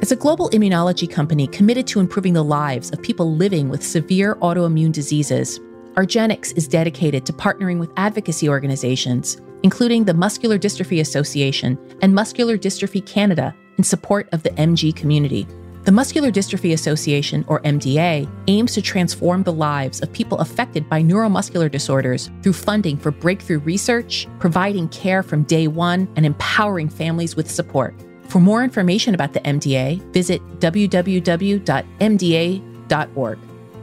As 0.00 0.12
a 0.12 0.16
global 0.16 0.48
immunology 0.50 1.10
company 1.10 1.48
committed 1.48 1.88
to 1.88 1.98
improving 1.98 2.32
the 2.32 2.44
lives 2.44 2.92
of 2.92 3.02
people 3.02 3.34
living 3.34 3.68
with 3.68 3.82
severe 3.82 4.36
autoimmune 4.36 4.92
diseases, 4.92 5.58
argenx 5.96 6.56
is 6.56 6.68
dedicated 6.68 7.26
to 7.26 7.32
partnering 7.32 7.80
with 7.80 7.90
advocacy 7.96 8.48
organizations, 8.48 9.40
including 9.64 10.04
the 10.04 10.14
Muscular 10.14 10.56
Dystrophy 10.56 11.00
Association 11.00 11.76
and 12.00 12.14
Muscular 12.14 12.56
Dystrophy 12.56 13.04
Canada, 13.04 13.52
in 13.76 13.82
support 13.82 14.28
of 14.32 14.44
the 14.44 14.50
MG 14.50 14.94
community. 14.94 15.48
The 15.82 15.92
Muscular 15.92 16.30
Dystrophy 16.30 16.74
Association, 16.74 17.42
or 17.48 17.60
MDA, 17.60 18.28
aims 18.48 18.74
to 18.74 18.82
transform 18.82 19.42
the 19.42 19.52
lives 19.52 20.02
of 20.02 20.12
people 20.12 20.36
affected 20.38 20.86
by 20.90 21.02
neuromuscular 21.02 21.70
disorders 21.70 22.30
through 22.42 22.52
funding 22.52 22.98
for 22.98 23.10
breakthrough 23.10 23.60
research, 23.60 24.28
providing 24.38 24.90
care 24.90 25.22
from 25.22 25.44
day 25.44 25.68
one, 25.68 26.06
and 26.16 26.26
empowering 26.26 26.90
families 26.90 27.34
with 27.34 27.50
support. 27.50 27.94
For 28.24 28.40
more 28.40 28.62
information 28.62 29.14
about 29.14 29.32
the 29.32 29.40
MDA, 29.40 30.02
visit 30.12 30.42
www.mda.org. 30.60 31.08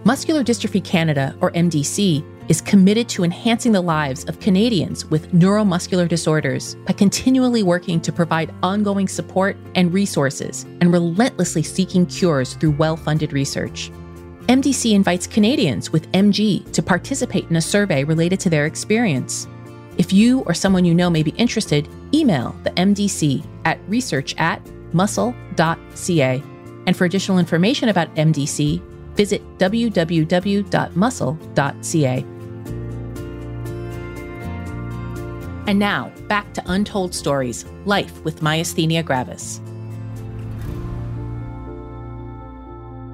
Muscular 0.06 0.44
Dystrophy 0.44 0.84
Canada, 0.86 1.36
or 1.42 1.52
MDC, 1.52 2.24
is 2.48 2.62
committed 2.62 3.10
to 3.10 3.24
enhancing 3.24 3.72
the 3.72 3.82
lives 3.82 4.24
of 4.26 4.40
Canadians 4.40 5.06
with 5.06 5.32
neuromuscular 5.32 6.08
disorders 6.08 6.76
by 6.86 6.94
continually 6.94 7.64
working 7.64 8.00
to 8.02 8.12
provide 8.12 8.54
ongoing 8.64 9.08
support 9.08 9.58
and 9.76 9.94
resources 9.94 10.64
and 10.82 10.94
relentlessly 10.94 11.64
seeking 11.64 12.06
cures 12.06 12.54
through 12.54 12.72
well 12.72 12.96
funded 12.96 13.34
research. 13.34 13.92
MDC 14.48 14.94
invites 14.94 15.28
Canadians 15.28 15.92
with 15.92 16.10
MG 16.14 16.72
to 16.72 16.82
participate 16.82 17.50
in 17.50 17.58
a 17.58 17.62
survey 17.62 18.04
related 18.06 18.40
to 18.40 18.50
their 18.50 18.66
experience. 18.66 19.48
If 19.98 20.14
you 20.14 20.42
or 20.42 20.54
someone 20.54 20.86
you 20.86 20.94
know 20.94 21.10
may 21.10 21.24
be 21.24 21.32
interested, 21.32 21.90
email 22.14 22.56
the 22.64 22.70
MDC 22.72 23.46
at 23.66 23.80
research 23.90 24.36
at 24.38 24.62
muscle.ca. 24.94 26.44
And 26.86 26.96
for 26.96 27.04
additional 27.06 27.40
information 27.40 27.90
about 27.90 28.16
MDC, 28.16 28.82
visit 29.16 29.42
www.muscle.ca. 29.58 30.66
And 35.68 35.80
now, 35.80 36.14
back 36.30 36.54
to 36.54 36.64
Untold 36.66 37.14
Stories 37.14 37.66
Life 37.84 38.24
with 38.24 38.40
Myasthenia 38.40 39.04
Gravis. 39.04 39.60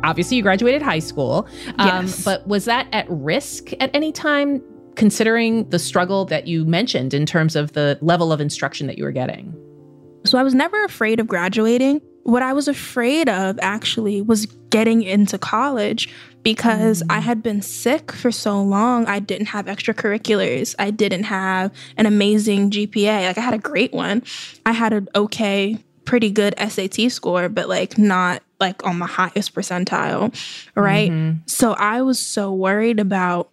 Obviously, 0.04 0.38
you 0.38 0.44
graduated 0.44 0.84
high 0.84 1.00
school, 1.00 1.48
um, 1.80 2.06
yes. 2.06 2.24
but 2.24 2.46
was 2.48 2.66
that 2.66 2.88
at 2.92 3.08
risk 3.10 3.72
at 3.80 3.90
any 3.96 4.12
time, 4.12 4.62
considering 4.96 5.68
the 5.72 5.80
struggle 5.80 6.26
that 6.26 6.46
you 6.46 6.64
mentioned 6.64 7.16
in 7.16 7.26
terms 7.26 7.56
of 7.56 7.74
the 7.74 7.98
level 8.02 8.32
of 8.32 8.40
instruction 8.40 8.86
that 8.86 9.00
you 9.00 9.04
were 9.04 9.12
getting? 9.12 9.52
So, 10.24 10.38
I 10.38 10.44
was 10.44 10.54
never 10.54 10.86
afraid 10.86 11.20
of 11.20 11.26
graduating. 11.26 12.02
What 12.22 12.44
I 12.44 12.54
was 12.54 12.68
afraid 12.68 13.30
of 13.30 13.58
actually 13.64 14.22
was 14.22 14.46
getting 14.70 15.02
into 15.02 15.40
college 15.40 16.08
because 16.44 17.02
mm. 17.02 17.08
I 17.10 17.20
had 17.20 17.42
been 17.42 17.62
sick 17.62 18.12
for 18.12 18.32
so 18.32 18.62
long. 18.62 19.06
I 19.06 19.20
didn't 19.20 19.48
have 19.48 19.66
extracurriculars. 19.66 20.76
I 20.78 20.92
didn't 20.92 21.24
have 21.24 21.72
an 21.98 22.06
amazing 22.06 22.72
GPA. 22.72 23.28
Like 23.28 23.38
I 23.38 23.42
had 23.42 23.54
a 23.54 23.60
great 23.60 23.94
one. 23.94 24.24
I 24.66 24.74
had 24.74 24.94
an 24.94 25.08
okay, 25.16 25.78
pretty 26.06 26.30
good 26.30 26.54
SAT 26.58 27.12
score, 27.12 27.50
but 27.50 27.70
like 27.70 27.98
not 27.98 28.44
like 28.60 28.86
on 28.86 29.00
the 29.00 29.06
highest 29.06 29.56
percentile, 29.56 30.34
right? 30.76 31.12
Mm-hmm. 31.12 31.40
So 31.48 31.74
I 31.74 32.02
was 32.02 32.26
so 32.26 32.54
worried 32.54 33.00
about 33.00 33.50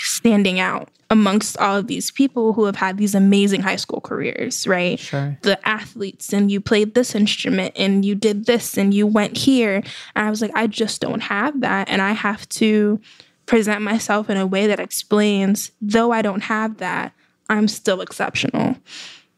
standing 0.00 0.60
out 0.60 0.88
amongst 1.10 1.58
all 1.58 1.76
of 1.76 1.88
these 1.88 2.10
people 2.10 2.52
who 2.52 2.64
have 2.64 2.76
had 2.76 2.96
these 2.96 3.16
amazing 3.16 3.60
high 3.60 3.76
school 3.76 4.00
careers, 4.00 4.66
right? 4.66 4.98
Sure. 4.98 5.36
The 5.42 5.68
athletes, 5.68 6.32
and 6.32 6.50
you 6.50 6.60
played 6.60 6.94
this 6.94 7.14
instrument, 7.16 7.74
and 7.76 8.04
you 8.04 8.14
did 8.14 8.46
this, 8.46 8.78
and 8.78 8.94
you 8.94 9.06
went 9.06 9.36
here. 9.36 9.82
And 10.14 10.26
I 10.26 10.30
was 10.30 10.40
like, 10.40 10.52
I 10.54 10.68
just 10.68 11.00
don't 11.00 11.20
have 11.20 11.60
that. 11.62 11.88
And 11.88 12.00
I 12.00 12.12
have 12.12 12.48
to 12.50 13.00
present 13.46 13.82
myself 13.82 14.30
in 14.30 14.36
a 14.36 14.46
way 14.46 14.68
that 14.68 14.78
explains, 14.78 15.72
though 15.80 16.12
I 16.12 16.22
don't 16.22 16.44
have 16.44 16.76
that, 16.76 17.12
I'm 17.48 17.66
still 17.66 18.00
exceptional. 18.00 18.76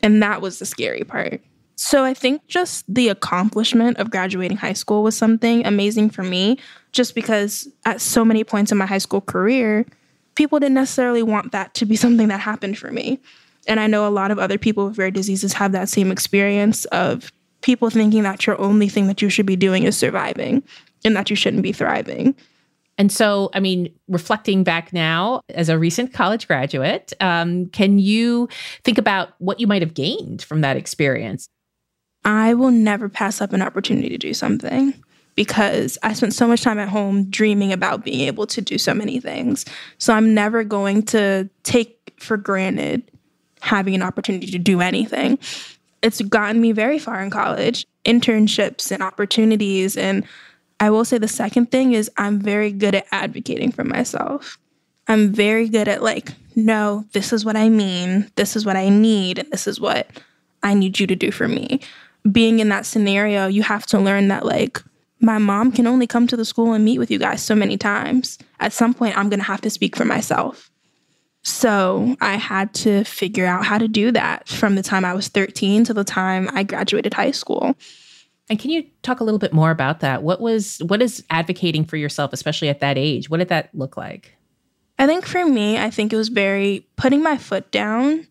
And 0.03 0.23
that 0.23 0.43
was 0.43 0.59
the 0.59 0.67
scary 0.67 1.05
part. 1.05 1.41
So 1.77 2.05
I 2.05 2.13
think 2.13 2.47
just 2.49 2.85
the 2.87 3.09
accomplishment 3.09 3.97
of 3.97 4.11
graduating 4.11 4.59
high 4.59 4.75
school 4.75 5.03
was 5.03 5.17
something 5.17 5.65
amazing 5.67 6.11
for 6.11 6.23
me, 6.23 6.59
just 6.93 7.15
because 7.15 7.67
at 7.87 8.03
so 8.03 8.25
many 8.25 8.45
points 8.45 8.71
in 8.71 8.77
my 8.77 8.85
high 8.85 8.99
school 8.99 9.23
career, 9.23 9.87
people 10.35 10.59
didn't 10.59 10.75
necessarily 10.75 11.23
want 11.23 11.53
that 11.53 11.75
to 11.75 11.87
be 11.87 11.97
something 12.05 12.29
that 12.29 12.41
happened 12.41 12.79
for 12.79 12.91
me. 12.91 13.21
And 13.69 13.79
I 13.79 13.87
know 13.87 14.07
a 14.07 14.11
lot 14.11 14.31
of 14.31 14.39
other 14.39 14.59
people 14.59 14.89
with 14.89 14.99
rare 14.99 15.11
diseases 15.11 15.53
have 15.53 15.73
that 15.73 15.89
same 15.89 16.11
experience 16.11 16.85
of 16.87 17.31
people 17.61 17.91
thinking 17.91 18.25
that 18.25 18.47
your 18.47 18.61
only 18.61 18.89
thing 18.89 19.07
that 19.07 19.23
you 19.23 19.29
should 19.29 19.47
be 19.47 19.55
doing 19.55 19.85
is 19.85 19.97
surviving 19.97 20.65
and 21.05 21.15
that 21.17 21.31
you 21.31 21.37
shouldn't 21.37 21.63
be 21.63 21.73
thriving. 21.73 22.35
And 22.99 23.11
so, 23.11 23.51
I 23.55 23.61
mean, 23.61 23.93
reflecting 24.09 24.65
back 24.65 24.93
now 24.93 25.41
as 25.49 25.69
a 25.69 25.79
recent 25.79 26.13
college 26.13 26.47
graduate, 26.47 27.13
um, 27.21 27.67
can 27.67 27.99
you 27.99 28.49
think 28.85 28.99
about 28.99 29.31
what 29.39 29.61
you 29.61 29.67
might 29.67 29.83
have 29.83 29.95
gained 29.95 30.43
from 30.43 30.61
that 30.61 30.77
experience? 30.77 31.49
I 32.25 32.55
will 32.55 32.71
never 32.71 33.09
pass 33.09 33.41
up 33.41 33.53
an 33.53 33.63
opportunity 33.63 34.09
to 34.11 34.19
do 34.19 34.35
something 34.35 34.95
because 35.35 35.99
I 36.03 36.13
spent 36.13 36.35
so 36.35 36.47
much 36.47 36.63
time 36.63 36.79
at 36.79 36.89
home 36.89 37.25
dreaming 37.25 37.73
about 37.73 38.05
being 38.05 38.21
able 38.21 38.47
to 38.49 38.61
do 38.61 38.79
so 38.79 38.93
many 38.93 39.21
things. 39.21 39.65
So 39.99 40.13
I'm 40.13 40.35
never 40.35 40.65
going 40.65 41.05
to 41.05 41.49
take 41.63 42.15
for 42.19 42.37
granted 42.37 43.03
having 43.61 43.95
an 43.95 44.03
opportunity 44.03 44.47
to 44.49 44.59
do 44.59 44.81
anything. 44.81 45.39
It's 46.03 46.21
gotten 46.21 46.61
me 46.61 46.73
very 46.73 46.99
far 46.99 47.23
in 47.23 47.31
college, 47.31 47.87
internships 48.05 48.91
and 48.91 49.03
opportunities. 49.03 49.97
And 49.97 50.25
I 50.81 50.91
will 50.91 51.05
say 51.05 51.19
the 51.19 51.29
second 51.29 51.71
thing 51.71 51.93
is 51.93 52.11
I'm 52.17 52.41
very 52.41 52.73
good 52.73 52.95
at 52.95 53.07
advocating 53.13 53.71
for 53.71 53.85
myself. 53.85 54.59
I'm 55.09 55.33
very 55.33 55.69
good 55.69 55.89
at, 55.89 56.03
like, 56.03 56.33
no, 56.55 57.05
this 57.13 57.33
is 57.33 57.45
what 57.45 57.57
I 57.57 57.69
mean, 57.69 58.31
this 58.37 58.55
is 58.57 58.65
what 58.65 58.77
I 58.77 58.89
need, 58.89 59.39
and 59.39 59.51
this 59.51 59.67
is 59.67 59.81
what 59.81 60.09
I 60.63 60.75
need 60.75 61.01
you 61.01 61.07
to 61.07 61.17
do 61.17 61.33
for 61.33 61.49
me. 61.49 61.81
Being 62.31 62.61
in 62.61 62.69
that 62.69 62.87
scenario, 62.87 63.47
you 63.47 63.63
have 63.63 63.85
to 63.87 63.99
learn 63.99 64.29
that, 64.29 64.47
like, 64.47 64.81
my 65.23 65.39
mom 65.39 65.73
can 65.73 65.87
only 65.87 66.07
come 66.07 66.27
to 66.27 66.37
the 66.37 66.45
school 66.45 66.73
and 66.73 66.85
meet 66.85 66.99
with 66.99 67.11
you 67.11 67.19
guys 67.19 67.43
so 67.43 67.55
many 67.55 67.79
times. 67.79 68.39
At 68.61 68.73
some 68.73 68.93
point, 68.93 69.17
I'm 69.17 69.29
going 69.29 69.39
to 69.39 69.47
have 69.47 69.61
to 69.63 69.71
speak 69.71 69.97
for 69.97 70.05
myself. 70.05 70.71
So 71.45 72.17
I 72.21 72.37
had 72.37 72.75
to 72.75 73.05
figure 73.05 73.47
out 73.47 73.65
how 73.65 73.79
to 73.79 73.89
do 73.89 74.11
that 74.13 74.49
from 74.49 74.75
the 74.75 74.83
time 74.83 75.05
I 75.05 75.15
was 75.15 75.29
13 75.29 75.85
to 75.85 75.95
the 75.95 76.05
time 76.05 76.51
I 76.53 76.65
graduated 76.65 77.15
high 77.15 77.31
school. 77.31 77.77
And 78.51 78.59
can 78.59 78.71
you 78.71 78.85
talk 79.03 79.21
a 79.21 79.25
little 79.25 79.39
bit 79.39 79.53
more 79.53 79.71
about 79.71 80.01
that? 80.01 80.23
What 80.23 80.41
was 80.41 80.79
what 80.87 81.01
is 81.01 81.25
advocating 81.31 81.85
for 81.85 81.97
yourself, 81.97 82.33
especially 82.33 82.69
at 82.69 82.81
that 82.81 82.99
age? 82.99 83.31
What 83.31 83.39
did 83.39 83.49
that 83.49 83.71
look 83.73 83.97
like? 83.97 84.37
I 84.99 85.07
think 85.07 85.25
for 85.25 85.45
me, 85.47 85.79
I 85.79 85.91
think 85.91 86.13
it 86.13 86.17
was 86.17 86.29
very 86.29 86.87
putting 86.97 87.23
my 87.23 87.39
foot 87.39 87.71
down 87.71 88.27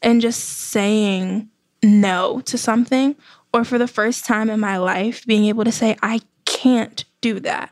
and 0.00 0.20
just 0.20 0.40
saying 0.40 1.48
no 1.82 2.40
to 2.42 2.56
something, 2.56 3.16
or 3.52 3.64
for 3.64 3.78
the 3.78 3.88
first 3.88 4.24
time 4.24 4.48
in 4.48 4.60
my 4.60 4.76
life, 4.78 5.26
being 5.26 5.46
able 5.46 5.64
to 5.64 5.72
say, 5.72 5.96
I 6.02 6.20
can't 6.54 7.04
do 7.20 7.40
that. 7.40 7.70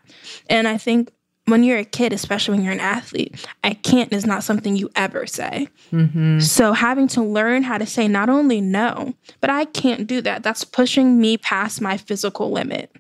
And 0.50 0.66
I 0.66 0.76
think 0.76 1.12
when 1.46 1.64
you're 1.64 1.78
a 1.78 1.84
kid, 1.84 2.12
especially 2.12 2.54
when 2.56 2.64
you're 2.64 2.72
an 2.72 2.80
athlete, 2.80 3.46
I 3.64 3.74
can't 3.74 4.12
is 4.12 4.26
not 4.26 4.44
something 4.44 4.76
you 4.76 4.90
ever 4.96 5.26
say. 5.26 5.68
Mm-hmm. 5.92 6.40
So 6.40 6.72
having 6.72 7.08
to 7.08 7.22
learn 7.22 7.62
how 7.62 7.78
to 7.78 7.86
say 7.86 8.08
not 8.08 8.28
only 8.28 8.60
no, 8.60 9.14
but 9.40 9.50
I 9.50 9.64
can't 9.66 10.06
do 10.06 10.20
that, 10.22 10.42
that's 10.42 10.64
pushing 10.64 11.20
me 11.20 11.38
past 11.38 11.80
my 11.80 11.96
physical 11.96 12.50
limit. 12.50 12.94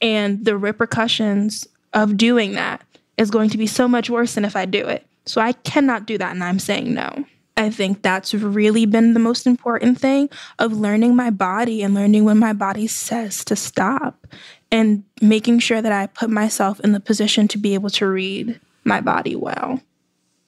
And 0.00 0.44
the 0.44 0.56
repercussions 0.56 1.66
of 1.92 2.16
doing 2.16 2.52
that 2.52 2.82
is 3.18 3.30
going 3.30 3.50
to 3.50 3.58
be 3.58 3.66
so 3.66 3.86
much 3.86 4.08
worse 4.08 4.34
than 4.34 4.44
if 4.44 4.56
I 4.56 4.64
do 4.64 4.86
it. 4.86 5.06
So 5.26 5.40
I 5.40 5.52
cannot 5.52 6.06
do 6.06 6.16
that, 6.18 6.32
and 6.32 6.42
I'm 6.42 6.58
saying 6.58 6.94
no. 6.94 7.24
I 7.56 7.68
think 7.68 8.00
that's 8.00 8.32
really 8.32 8.86
been 8.86 9.12
the 9.12 9.20
most 9.20 9.46
important 9.46 10.00
thing 10.00 10.30
of 10.58 10.72
learning 10.72 11.14
my 11.14 11.28
body 11.28 11.82
and 11.82 11.94
learning 11.94 12.24
when 12.24 12.38
my 12.38 12.54
body 12.54 12.86
says 12.86 13.44
to 13.44 13.56
stop 13.56 14.26
and 14.72 15.04
making 15.20 15.58
sure 15.58 15.82
that 15.82 15.92
I 15.92 16.06
put 16.06 16.30
myself 16.30 16.80
in 16.80 16.92
the 16.92 17.00
position 17.00 17.48
to 17.48 17.58
be 17.58 17.74
able 17.74 17.90
to 17.90 18.06
read 18.06 18.60
my 18.84 19.00
body 19.00 19.36
well. 19.36 19.80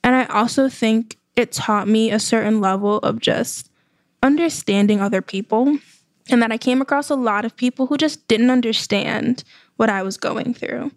And 0.04 0.14
I 0.14 0.24
also 0.26 0.68
think 0.68 1.18
it 1.36 1.52
taught 1.52 1.88
me 1.88 2.10
a 2.10 2.18
certain 2.18 2.60
level 2.60 2.98
of 2.98 3.20
just 3.20 3.70
understanding 4.22 5.00
other 5.00 5.22
people 5.22 5.78
and 6.30 6.42
that 6.42 6.52
I 6.52 6.58
came 6.58 6.80
across 6.80 7.10
a 7.10 7.16
lot 7.16 7.44
of 7.44 7.56
people 7.56 7.86
who 7.86 7.96
just 7.96 8.26
didn't 8.28 8.50
understand 8.50 9.42
what 9.76 9.90
I 9.90 10.02
was 10.02 10.16
going 10.16 10.54
through. 10.54 10.92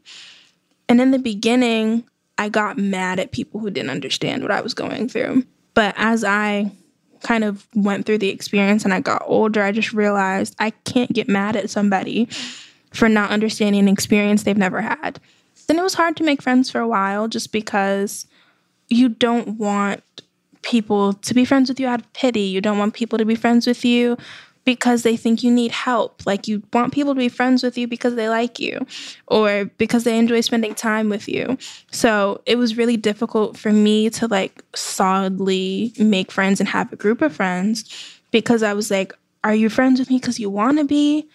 And 0.87 1.01
in 1.01 1.11
the 1.11 1.19
beginning, 1.19 2.03
I 2.37 2.49
got 2.49 2.77
mad 2.77 3.19
at 3.19 3.31
people 3.31 3.59
who 3.59 3.71
didn't 3.71 3.89
understand 3.89 4.43
what 4.43 4.51
I 4.51 4.61
was 4.61 4.73
going 4.73 5.09
through. 5.09 5.45
But 5.73 5.95
as 5.97 6.23
I 6.23 6.71
kind 7.23 7.43
of 7.43 7.67
went 7.73 8.05
through 8.05 8.19
the 8.19 8.29
experience 8.29 8.85
and 8.85 8.93
I 8.93 8.99
got 8.99 9.23
older, 9.25 9.63
I 9.63 9.71
just 9.71 9.93
realized 9.93 10.55
I 10.59 10.69
can't 10.69 11.11
get 11.11 11.27
mad 11.27 11.55
at 11.55 11.69
somebody 11.69 12.29
for 12.95 13.09
not 13.09 13.31
understanding 13.31 13.81
an 13.81 13.87
experience 13.87 14.43
they've 14.43 14.57
never 14.57 14.81
had. 14.81 15.19
Then 15.67 15.79
it 15.79 15.83
was 15.83 15.93
hard 15.95 16.15
to 16.17 16.23
make 16.23 16.41
friends 16.41 16.69
for 16.69 16.79
a 16.79 16.87
while 16.87 17.27
just 17.27 17.51
because 17.51 18.25
you 18.87 19.09
don't 19.09 19.57
want 19.57 20.03
people 20.61 21.13
to 21.13 21.33
be 21.33 21.45
friends 21.45 21.69
with 21.69 21.79
you 21.79 21.87
out 21.87 22.01
of 22.01 22.13
pity. 22.13 22.41
You 22.41 22.61
don't 22.61 22.77
want 22.77 22.93
people 22.93 23.17
to 23.17 23.25
be 23.25 23.35
friends 23.35 23.67
with 23.67 23.85
you 23.85 24.17
because 24.65 25.03
they 25.03 25.15
think 25.15 25.43
you 25.43 25.51
need 25.51 25.71
help. 25.71 26.25
Like 26.25 26.47
you 26.47 26.63
want 26.73 26.93
people 26.93 27.13
to 27.13 27.19
be 27.19 27.29
friends 27.29 27.63
with 27.63 27.77
you 27.77 27.87
because 27.87 28.15
they 28.15 28.27
like 28.27 28.59
you 28.59 28.85
or 29.27 29.65
because 29.77 30.03
they 30.03 30.17
enjoy 30.17 30.41
spending 30.41 30.73
time 30.73 31.07
with 31.07 31.27
you. 31.27 31.57
So 31.91 32.41
it 32.45 32.57
was 32.57 32.77
really 32.77 32.97
difficult 32.97 33.57
for 33.57 33.71
me 33.71 34.09
to 34.11 34.27
like 34.27 34.63
solidly 34.75 35.93
make 35.99 36.31
friends 36.31 36.59
and 36.59 36.67
have 36.67 36.91
a 36.91 36.95
group 36.97 37.21
of 37.21 37.35
friends 37.35 37.85
because 38.31 38.63
I 38.63 38.73
was 38.73 38.89
like, 38.89 39.13
are 39.43 39.55
you 39.55 39.69
friends 39.69 39.99
with 39.99 40.09
me 40.09 40.17
because 40.17 40.39
you 40.39 40.49
want 40.49 40.79
to 40.79 40.83
be? 40.83 41.27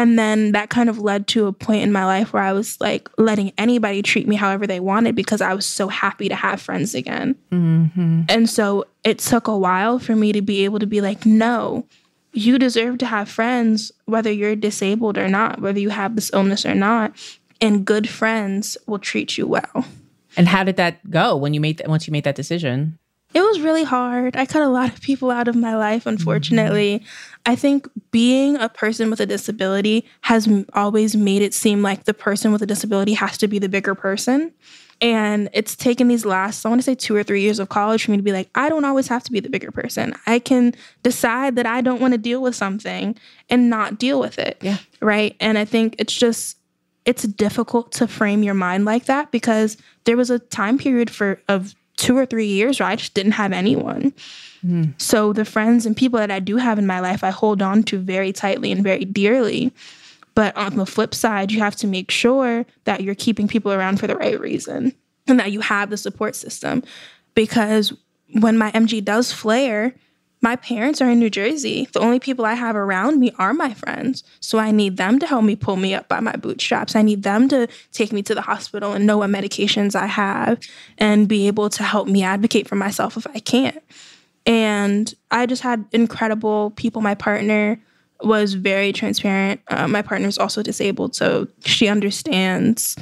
And 0.00 0.18
then 0.18 0.52
that 0.52 0.70
kind 0.70 0.88
of 0.88 0.98
led 0.98 1.26
to 1.28 1.46
a 1.46 1.52
point 1.52 1.82
in 1.82 1.92
my 1.92 2.06
life 2.06 2.32
where 2.32 2.42
I 2.42 2.54
was 2.54 2.80
like 2.80 3.10
letting 3.18 3.52
anybody 3.58 4.00
treat 4.00 4.26
me 4.26 4.34
however 4.34 4.66
they 4.66 4.80
wanted 4.80 5.14
because 5.14 5.42
I 5.42 5.52
was 5.52 5.66
so 5.66 5.88
happy 5.88 6.26
to 6.30 6.34
have 6.34 6.58
friends 6.58 6.94
again. 6.94 7.36
Mm-hmm. 7.52 8.22
And 8.30 8.48
so 8.48 8.86
it 9.04 9.18
took 9.18 9.46
a 9.46 9.58
while 9.58 9.98
for 9.98 10.16
me 10.16 10.32
to 10.32 10.40
be 10.40 10.64
able 10.64 10.78
to 10.78 10.86
be 10.86 11.02
like, 11.02 11.26
no, 11.26 11.86
you 12.32 12.58
deserve 12.58 12.96
to 12.96 13.06
have 13.06 13.28
friends, 13.28 13.92
whether 14.06 14.32
you're 14.32 14.56
disabled 14.56 15.18
or 15.18 15.28
not, 15.28 15.60
whether 15.60 15.78
you 15.78 15.90
have 15.90 16.14
this 16.14 16.32
illness 16.32 16.64
or 16.64 16.74
not. 16.74 17.12
And 17.60 17.84
good 17.84 18.08
friends 18.08 18.78
will 18.86 18.98
treat 18.98 19.36
you 19.36 19.46
well. 19.46 19.84
And 20.34 20.48
how 20.48 20.64
did 20.64 20.76
that 20.76 21.10
go 21.10 21.36
when 21.36 21.52
you 21.52 21.60
made 21.60 21.76
that 21.76 21.88
once 21.88 22.06
you 22.06 22.12
made 22.12 22.24
that 22.24 22.36
decision? 22.36 22.98
It 23.32 23.40
was 23.40 23.60
really 23.60 23.84
hard. 23.84 24.36
I 24.36 24.44
cut 24.44 24.62
a 24.62 24.68
lot 24.68 24.92
of 24.92 25.00
people 25.00 25.30
out 25.30 25.46
of 25.46 25.54
my 25.54 25.76
life, 25.76 26.06
unfortunately. 26.06 26.98
Mm-hmm. 26.98 27.52
I 27.52 27.56
think 27.56 27.88
being 28.10 28.56
a 28.56 28.68
person 28.68 29.08
with 29.08 29.20
a 29.20 29.26
disability 29.26 30.04
has 30.22 30.48
always 30.72 31.16
made 31.16 31.42
it 31.42 31.54
seem 31.54 31.82
like 31.82 32.04
the 32.04 32.14
person 32.14 32.52
with 32.52 32.62
a 32.62 32.66
disability 32.66 33.14
has 33.14 33.38
to 33.38 33.48
be 33.48 33.58
the 33.58 33.68
bigger 33.68 33.94
person. 33.94 34.52
And 35.00 35.48
it's 35.54 35.74
taken 35.76 36.08
these 36.08 36.26
last, 36.26 36.66
I 36.66 36.68
want 36.68 36.80
to 36.80 36.84
say 36.84 36.94
two 36.94 37.16
or 37.16 37.22
three 37.22 37.40
years 37.40 37.58
of 37.58 37.70
college 37.70 38.04
for 38.04 38.10
me 38.10 38.18
to 38.18 38.22
be 38.22 38.32
like, 38.32 38.50
I 38.54 38.68
don't 38.68 38.84
always 38.84 39.08
have 39.08 39.22
to 39.24 39.32
be 39.32 39.40
the 39.40 39.48
bigger 39.48 39.70
person. 39.70 40.14
I 40.26 40.40
can 40.40 40.74
decide 41.02 41.56
that 41.56 41.64
I 41.64 41.80
don't 41.80 42.00
want 42.00 42.12
to 42.12 42.18
deal 42.18 42.42
with 42.42 42.54
something 42.54 43.16
and 43.48 43.70
not 43.70 43.98
deal 43.98 44.20
with 44.20 44.38
it. 44.38 44.58
Yeah. 44.60 44.76
Right. 45.00 45.36
And 45.40 45.56
I 45.56 45.64
think 45.64 45.94
it's 45.98 46.12
just, 46.12 46.58
it's 47.06 47.22
difficult 47.22 47.92
to 47.92 48.06
frame 48.06 48.42
your 48.42 48.52
mind 48.52 48.84
like 48.84 49.06
that 49.06 49.30
because 49.30 49.78
there 50.04 50.18
was 50.18 50.28
a 50.28 50.38
time 50.38 50.76
period 50.76 51.10
for 51.10 51.40
of 51.48 51.74
two 52.00 52.16
or 52.16 52.24
three 52.24 52.46
years 52.46 52.80
where 52.80 52.88
I 52.88 52.96
just 52.96 53.14
didn't 53.14 53.32
have 53.32 53.52
anyone. 53.52 54.12
Mm. 54.64 55.00
So 55.00 55.32
the 55.32 55.44
friends 55.44 55.84
and 55.84 55.96
people 55.96 56.18
that 56.18 56.30
I 56.30 56.40
do 56.40 56.56
have 56.56 56.78
in 56.78 56.86
my 56.86 57.00
life, 57.00 57.22
I 57.22 57.30
hold 57.30 57.60
on 57.60 57.82
to 57.84 57.98
very 57.98 58.32
tightly 58.32 58.72
and 58.72 58.82
very 58.82 59.04
dearly. 59.04 59.72
But 60.34 60.56
on 60.56 60.76
the 60.76 60.86
flip 60.86 61.14
side, 61.14 61.52
you 61.52 61.58
have 61.60 61.76
to 61.76 61.86
make 61.86 62.10
sure 62.10 62.64
that 62.84 63.02
you're 63.02 63.14
keeping 63.14 63.48
people 63.48 63.72
around 63.72 64.00
for 64.00 64.06
the 64.06 64.16
right 64.16 64.40
reason 64.40 64.94
and 65.26 65.38
that 65.38 65.52
you 65.52 65.60
have 65.60 65.90
the 65.90 65.96
support 65.96 66.34
system. 66.34 66.82
Because 67.34 67.92
when 68.40 68.56
my 68.56 68.70
MG 68.72 69.04
does 69.04 69.32
flare, 69.32 69.94
my 70.42 70.56
parents 70.56 71.02
are 71.02 71.10
in 71.10 71.18
New 71.18 71.28
Jersey. 71.28 71.88
The 71.92 72.00
only 72.00 72.18
people 72.18 72.46
I 72.46 72.54
have 72.54 72.74
around 72.74 73.20
me 73.20 73.32
are 73.38 73.52
my 73.52 73.74
friends. 73.74 74.24
So 74.40 74.58
I 74.58 74.70
need 74.70 74.96
them 74.96 75.18
to 75.18 75.26
help 75.26 75.44
me 75.44 75.54
pull 75.54 75.76
me 75.76 75.94
up 75.94 76.08
by 76.08 76.20
my 76.20 76.34
bootstraps. 76.36 76.96
I 76.96 77.02
need 77.02 77.22
them 77.22 77.48
to 77.50 77.68
take 77.92 78.12
me 78.12 78.22
to 78.22 78.34
the 78.34 78.40
hospital 78.40 78.92
and 78.92 79.06
know 79.06 79.18
what 79.18 79.30
medications 79.30 79.94
I 79.94 80.06
have 80.06 80.58
and 80.96 81.28
be 81.28 81.46
able 81.46 81.68
to 81.70 81.82
help 81.82 82.08
me 82.08 82.22
advocate 82.22 82.66
for 82.66 82.76
myself 82.76 83.16
if 83.18 83.26
I 83.26 83.40
can't. 83.40 83.82
And 84.46 85.12
I 85.30 85.44
just 85.44 85.62
had 85.62 85.84
incredible 85.92 86.70
people. 86.70 87.02
My 87.02 87.14
partner 87.14 87.78
was 88.22 88.54
very 88.54 88.92
transparent. 88.92 89.60
Uh, 89.68 89.88
my 89.88 90.02
partner 90.02 90.28
is 90.28 90.38
also 90.38 90.62
disabled, 90.62 91.14
so 91.14 91.48
she 91.64 91.88
understands 91.88 92.96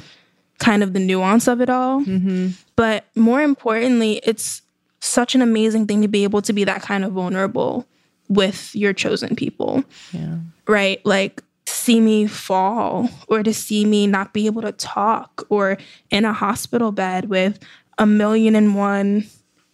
kind 0.59 0.83
of 0.83 0.91
the 0.91 0.99
nuance 0.99 1.47
of 1.47 1.61
it 1.61 1.69
all. 1.69 2.01
Mm-hmm. 2.01 2.49
But 2.75 3.05
more 3.15 3.41
importantly, 3.41 4.19
it's 4.23 4.61
such 4.99 5.35
an 5.35 5.41
amazing 5.41 5.87
thing 5.87 6.01
to 6.01 6.07
be 6.07 6.23
able 6.23 6.41
to 6.41 6.53
be 6.53 6.63
that 6.63 6.81
kind 6.81 7.05
of 7.05 7.13
vulnerable 7.13 7.87
with 8.27 8.75
your 8.75 8.93
chosen 8.93 9.35
people. 9.35 9.83
Yeah. 10.11 10.37
Right? 10.67 11.03
Like 11.05 11.43
see 11.65 11.99
me 11.99 12.27
fall 12.27 13.09
or 13.27 13.43
to 13.43 13.53
see 13.53 13.85
me 13.85 14.07
not 14.07 14.33
be 14.33 14.45
able 14.45 14.61
to 14.61 14.71
talk 14.71 15.45
or 15.49 15.77
in 16.09 16.25
a 16.25 16.33
hospital 16.33 16.91
bed 16.91 17.29
with 17.29 17.59
a 17.97 18.05
million 18.05 18.55
and 18.55 18.75
one 18.75 19.25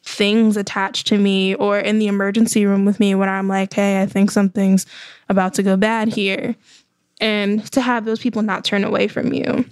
things 0.04 0.56
attached 0.56 1.08
to 1.08 1.18
me 1.18 1.56
or 1.56 1.80
in 1.80 2.00
the 2.00 2.08
emergency 2.08 2.66
room 2.66 2.86
with 2.86 3.00
me 3.00 3.16
when 3.16 3.28
I'm 3.28 3.48
like, 3.48 3.74
hey, 3.74 4.02
I 4.02 4.06
think 4.06 4.30
something's 4.30 4.86
about 5.30 5.56
to 5.56 5.64
go 5.64 5.76
bad 5.78 6.10
here. 6.10 6.56
And 7.20 7.66
to 7.72 7.82
have 7.82 8.06
those 8.06 8.20
people 8.20 8.42
not 8.42 8.66
turn 8.66 8.84
away 8.84 9.08
from 9.08 9.34
you 9.34 9.66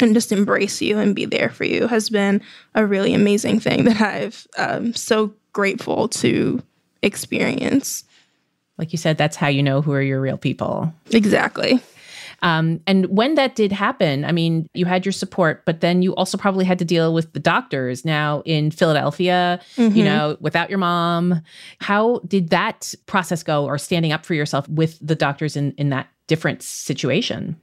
and 0.00 0.14
just 0.14 0.32
embrace 0.32 0.82
you 0.82 0.98
and 0.98 1.14
be 1.14 1.24
there 1.24 1.50
for 1.50 1.64
you 1.64 1.86
has 1.86 2.10
been 2.10 2.42
a 2.74 2.86
really 2.86 3.14
amazing 3.14 3.60
thing 3.60 3.84
that 3.84 4.00
I've 4.00 4.46
um, 4.58 4.94
so 4.94 5.32
grateful 5.52 6.08
to 6.08 6.62
experience. 7.02 8.04
Like 8.78 8.92
you 8.92 8.98
said, 8.98 9.16
that's 9.16 9.36
how 9.36 9.48
you 9.48 9.62
know 9.62 9.80
who 9.80 9.92
are 9.92 10.02
your 10.02 10.20
real 10.20 10.36
people. 10.36 10.92
Exactly. 11.10 11.80
Um, 12.42 12.80
and 12.86 13.06
when 13.06 13.34
that 13.36 13.54
did 13.54 13.72
happen, 13.72 14.24
I 14.24 14.32
mean, 14.32 14.68
you 14.74 14.84
had 14.84 15.06
your 15.06 15.12
support, 15.12 15.64
but 15.64 15.80
then 15.80 16.02
you 16.02 16.14
also 16.16 16.36
probably 16.36 16.66
had 16.66 16.78
to 16.78 16.84
deal 16.84 17.14
with 17.14 17.32
the 17.32 17.40
doctors 17.40 18.04
now 18.04 18.42
in 18.44 18.70
Philadelphia, 18.70 19.58
mm-hmm. 19.76 19.96
you 19.96 20.04
know, 20.04 20.36
without 20.40 20.68
your 20.68 20.78
mom. 20.78 21.40
How 21.80 22.20
did 22.26 22.50
that 22.50 22.94
process 23.06 23.42
go 23.42 23.64
or 23.64 23.78
standing 23.78 24.12
up 24.12 24.26
for 24.26 24.34
yourself 24.34 24.68
with 24.68 24.98
the 25.00 25.14
doctors 25.14 25.56
in, 25.56 25.72
in 25.72 25.88
that 25.90 26.08
different 26.26 26.62
situation? 26.62 27.58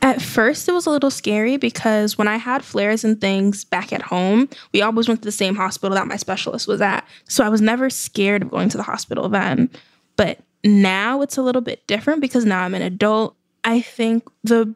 At 0.00 0.22
first, 0.22 0.68
it 0.68 0.72
was 0.72 0.86
a 0.86 0.90
little 0.90 1.10
scary 1.10 1.56
because 1.56 2.16
when 2.16 2.28
I 2.28 2.36
had 2.36 2.64
flares 2.64 3.04
and 3.04 3.20
things 3.20 3.64
back 3.64 3.92
at 3.92 4.02
home, 4.02 4.48
we 4.72 4.80
always 4.80 5.08
went 5.08 5.22
to 5.22 5.26
the 5.26 5.32
same 5.32 5.56
hospital 5.56 5.96
that 5.96 6.06
my 6.06 6.16
specialist 6.16 6.68
was 6.68 6.80
at. 6.80 7.04
So 7.28 7.44
I 7.44 7.48
was 7.48 7.60
never 7.60 7.90
scared 7.90 8.42
of 8.42 8.50
going 8.50 8.68
to 8.68 8.76
the 8.76 8.84
hospital 8.84 9.28
then. 9.28 9.68
But 10.16 10.38
now 10.64 11.20
it's 11.20 11.36
a 11.36 11.42
little 11.42 11.62
bit 11.62 11.86
different 11.88 12.20
because 12.20 12.44
now 12.44 12.62
I'm 12.62 12.74
an 12.74 12.82
adult. 12.82 13.36
I 13.64 13.80
think 13.80 14.24
the 14.44 14.72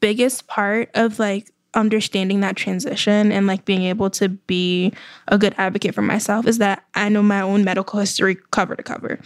biggest 0.00 0.46
part 0.46 0.90
of 0.94 1.18
like 1.18 1.50
understanding 1.72 2.40
that 2.40 2.56
transition 2.56 3.32
and 3.32 3.46
like 3.46 3.64
being 3.64 3.82
able 3.82 4.10
to 4.10 4.28
be 4.28 4.92
a 5.28 5.38
good 5.38 5.54
advocate 5.58 5.94
for 5.94 6.02
myself 6.02 6.46
is 6.46 6.58
that 6.58 6.84
I 6.94 7.08
know 7.08 7.22
my 7.22 7.40
own 7.40 7.64
medical 7.64 7.98
history 7.98 8.36
cover 8.50 8.76
to 8.76 8.82
cover. 8.82 9.20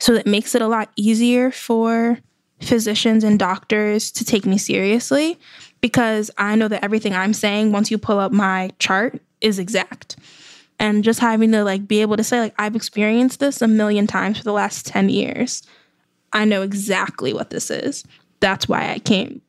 So 0.00 0.14
that 0.14 0.26
makes 0.26 0.54
it 0.54 0.62
a 0.62 0.68
lot 0.68 0.90
easier 0.96 1.50
for 1.50 2.18
physicians 2.60 3.24
and 3.24 3.38
doctors 3.38 4.10
to 4.12 4.24
take 4.24 4.46
me 4.46 4.58
seriously 4.58 5.38
because 5.80 6.30
I 6.38 6.56
know 6.56 6.68
that 6.68 6.82
everything 6.82 7.14
I'm 7.14 7.34
saying 7.34 7.72
once 7.72 7.90
you 7.90 7.98
pull 7.98 8.18
up 8.18 8.32
my 8.32 8.70
chart 8.78 9.20
is 9.40 9.58
exact. 9.58 10.16
And 10.78 11.04
just 11.04 11.20
having 11.20 11.52
to 11.52 11.64
like 11.64 11.86
be 11.86 12.00
able 12.02 12.16
to 12.16 12.24
say 12.24 12.40
like 12.40 12.54
I've 12.58 12.76
experienced 12.76 13.40
this 13.40 13.62
a 13.62 13.68
million 13.68 14.06
times 14.06 14.38
for 14.38 14.44
the 14.44 14.52
last 14.52 14.86
10 14.86 15.08
years. 15.08 15.62
I 16.32 16.44
know 16.44 16.62
exactly 16.62 17.32
what 17.32 17.50
this 17.50 17.70
is. 17.70 18.04
That's 18.40 18.68
why 18.68 18.90
I 18.90 18.98
came. 18.98 19.40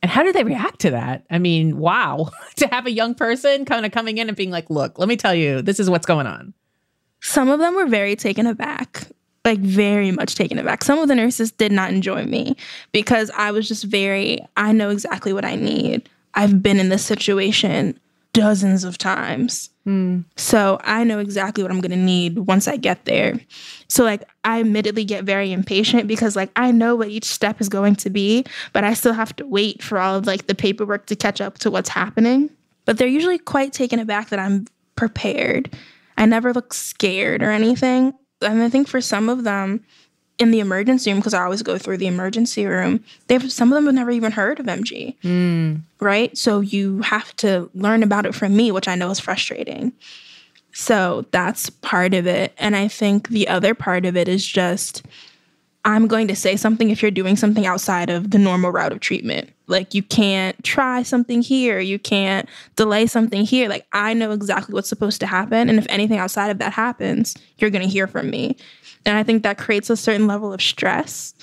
And 0.00 0.10
how 0.10 0.22
did 0.22 0.34
they 0.34 0.44
react 0.44 0.80
to 0.80 0.90
that? 0.90 1.24
I 1.30 1.38
mean, 1.38 1.78
wow, 1.78 2.30
to 2.56 2.68
have 2.68 2.86
a 2.86 2.92
young 2.92 3.14
person 3.14 3.64
kind 3.64 3.84
of 3.84 3.92
coming 3.92 4.18
in 4.18 4.28
and 4.28 4.36
being 4.36 4.50
like, 4.50 4.70
look, 4.70 4.98
let 4.98 5.08
me 5.08 5.16
tell 5.16 5.34
you, 5.34 5.62
this 5.62 5.80
is 5.80 5.90
what's 5.90 6.06
going 6.06 6.26
on. 6.26 6.54
Some 7.20 7.48
of 7.48 7.58
them 7.58 7.74
were 7.74 7.86
very 7.86 8.14
taken 8.14 8.46
aback 8.46 9.08
like 9.48 9.60
very 9.60 10.10
much 10.10 10.34
taken 10.34 10.58
aback. 10.58 10.84
Some 10.84 10.98
of 10.98 11.08
the 11.08 11.14
nurses 11.14 11.50
did 11.50 11.72
not 11.72 11.90
enjoy 11.90 12.24
me 12.24 12.56
because 12.92 13.30
I 13.36 13.50
was 13.50 13.66
just 13.66 13.84
very, 13.84 14.38
I 14.56 14.72
know 14.72 14.90
exactly 14.90 15.32
what 15.32 15.44
I 15.44 15.56
need. 15.56 16.08
I've 16.34 16.62
been 16.62 16.78
in 16.78 16.90
this 16.90 17.04
situation 17.04 17.98
dozens 18.32 18.84
of 18.84 18.98
times. 18.98 19.70
Mm. 19.86 20.24
So 20.36 20.78
I 20.84 21.02
know 21.02 21.18
exactly 21.18 21.64
what 21.64 21.72
I'm 21.72 21.80
going 21.80 21.90
to 21.90 21.96
need 21.96 22.38
once 22.40 22.68
I 22.68 22.76
get 22.76 23.06
there. 23.06 23.40
So 23.88 24.04
like 24.04 24.22
I 24.44 24.60
admittedly 24.60 25.04
get 25.04 25.24
very 25.24 25.50
impatient 25.50 26.06
because 26.06 26.36
like 26.36 26.50
I 26.54 26.70
know 26.70 26.94
what 26.94 27.08
each 27.08 27.24
step 27.24 27.60
is 27.60 27.68
going 27.68 27.96
to 27.96 28.10
be, 28.10 28.44
but 28.72 28.84
I 28.84 28.92
still 28.94 29.14
have 29.14 29.34
to 29.36 29.46
wait 29.46 29.82
for 29.82 29.98
all 29.98 30.14
of 30.14 30.26
like 30.26 30.46
the 30.46 30.54
paperwork 30.54 31.06
to 31.06 31.16
catch 31.16 31.40
up 31.40 31.58
to 31.60 31.70
what's 31.70 31.88
happening. 31.88 32.50
But 32.84 32.98
they're 32.98 33.08
usually 33.08 33.38
quite 33.38 33.72
taken 33.72 33.98
aback 33.98 34.28
that 34.28 34.38
I'm 34.38 34.66
prepared. 34.94 35.74
I 36.18 36.26
never 36.26 36.52
look 36.52 36.74
scared 36.74 37.42
or 37.42 37.50
anything 37.50 38.12
and 38.40 38.62
I 38.62 38.68
think 38.68 38.88
for 38.88 39.00
some 39.00 39.28
of 39.28 39.44
them 39.44 39.84
in 40.38 40.50
the 40.52 40.60
emergency 40.60 41.10
room, 41.10 41.18
because 41.18 41.34
I 41.34 41.42
always 41.42 41.62
go 41.62 41.78
through 41.78 41.96
the 41.98 42.06
emergency 42.06 42.64
room, 42.66 43.02
they've 43.26 43.52
some 43.52 43.72
of 43.72 43.74
them 43.74 43.86
have 43.86 43.94
never 43.94 44.10
even 44.10 44.32
heard 44.32 44.60
of 44.60 44.66
MG. 44.66 45.16
Mm. 45.22 45.80
Right. 46.00 46.36
So 46.38 46.60
you 46.60 47.02
have 47.02 47.34
to 47.36 47.68
learn 47.74 48.02
about 48.02 48.26
it 48.26 48.34
from 48.34 48.56
me, 48.56 48.70
which 48.70 48.86
I 48.86 48.94
know 48.94 49.10
is 49.10 49.18
frustrating. 49.18 49.92
So 50.72 51.26
that's 51.32 51.70
part 51.70 52.14
of 52.14 52.26
it. 52.26 52.52
And 52.56 52.76
I 52.76 52.86
think 52.86 53.28
the 53.28 53.48
other 53.48 53.74
part 53.74 54.06
of 54.06 54.16
it 54.16 54.28
is 54.28 54.46
just 54.46 55.04
I'm 55.84 56.06
going 56.06 56.28
to 56.28 56.36
say 56.36 56.56
something 56.56 56.90
if 56.90 57.02
you're 57.02 57.10
doing 57.10 57.34
something 57.36 57.66
outside 57.66 58.10
of 58.10 58.30
the 58.30 58.38
normal 58.38 58.70
route 58.70 58.92
of 58.92 59.00
treatment. 59.00 59.50
Like 59.68 59.94
you 59.94 60.02
can't 60.02 60.62
try 60.64 61.02
something 61.02 61.42
here, 61.42 61.78
you 61.78 61.98
can't 61.98 62.48
delay 62.74 63.06
something 63.06 63.44
here. 63.44 63.68
Like 63.68 63.86
I 63.92 64.14
know 64.14 64.32
exactly 64.32 64.74
what's 64.74 64.88
supposed 64.88 65.20
to 65.20 65.26
happen. 65.26 65.68
And 65.68 65.78
if 65.78 65.86
anything 65.88 66.18
outside 66.18 66.50
of 66.50 66.58
that 66.58 66.72
happens, 66.72 67.36
you're 67.58 67.70
going 67.70 67.84
to 67.84 67.92
hear 67.92 68.06
from 68.06 68.30
me. 68.30 68.56
And 69.06 69.16
I 69.16 69.22
think 69.22 69.42
that 69.42 69.58
creates 69.58 69.90
a 69.90 69.96
certain 69.96 70.26
level 70.26 70.52
of 70.52 70.60
stress 70.60 71.34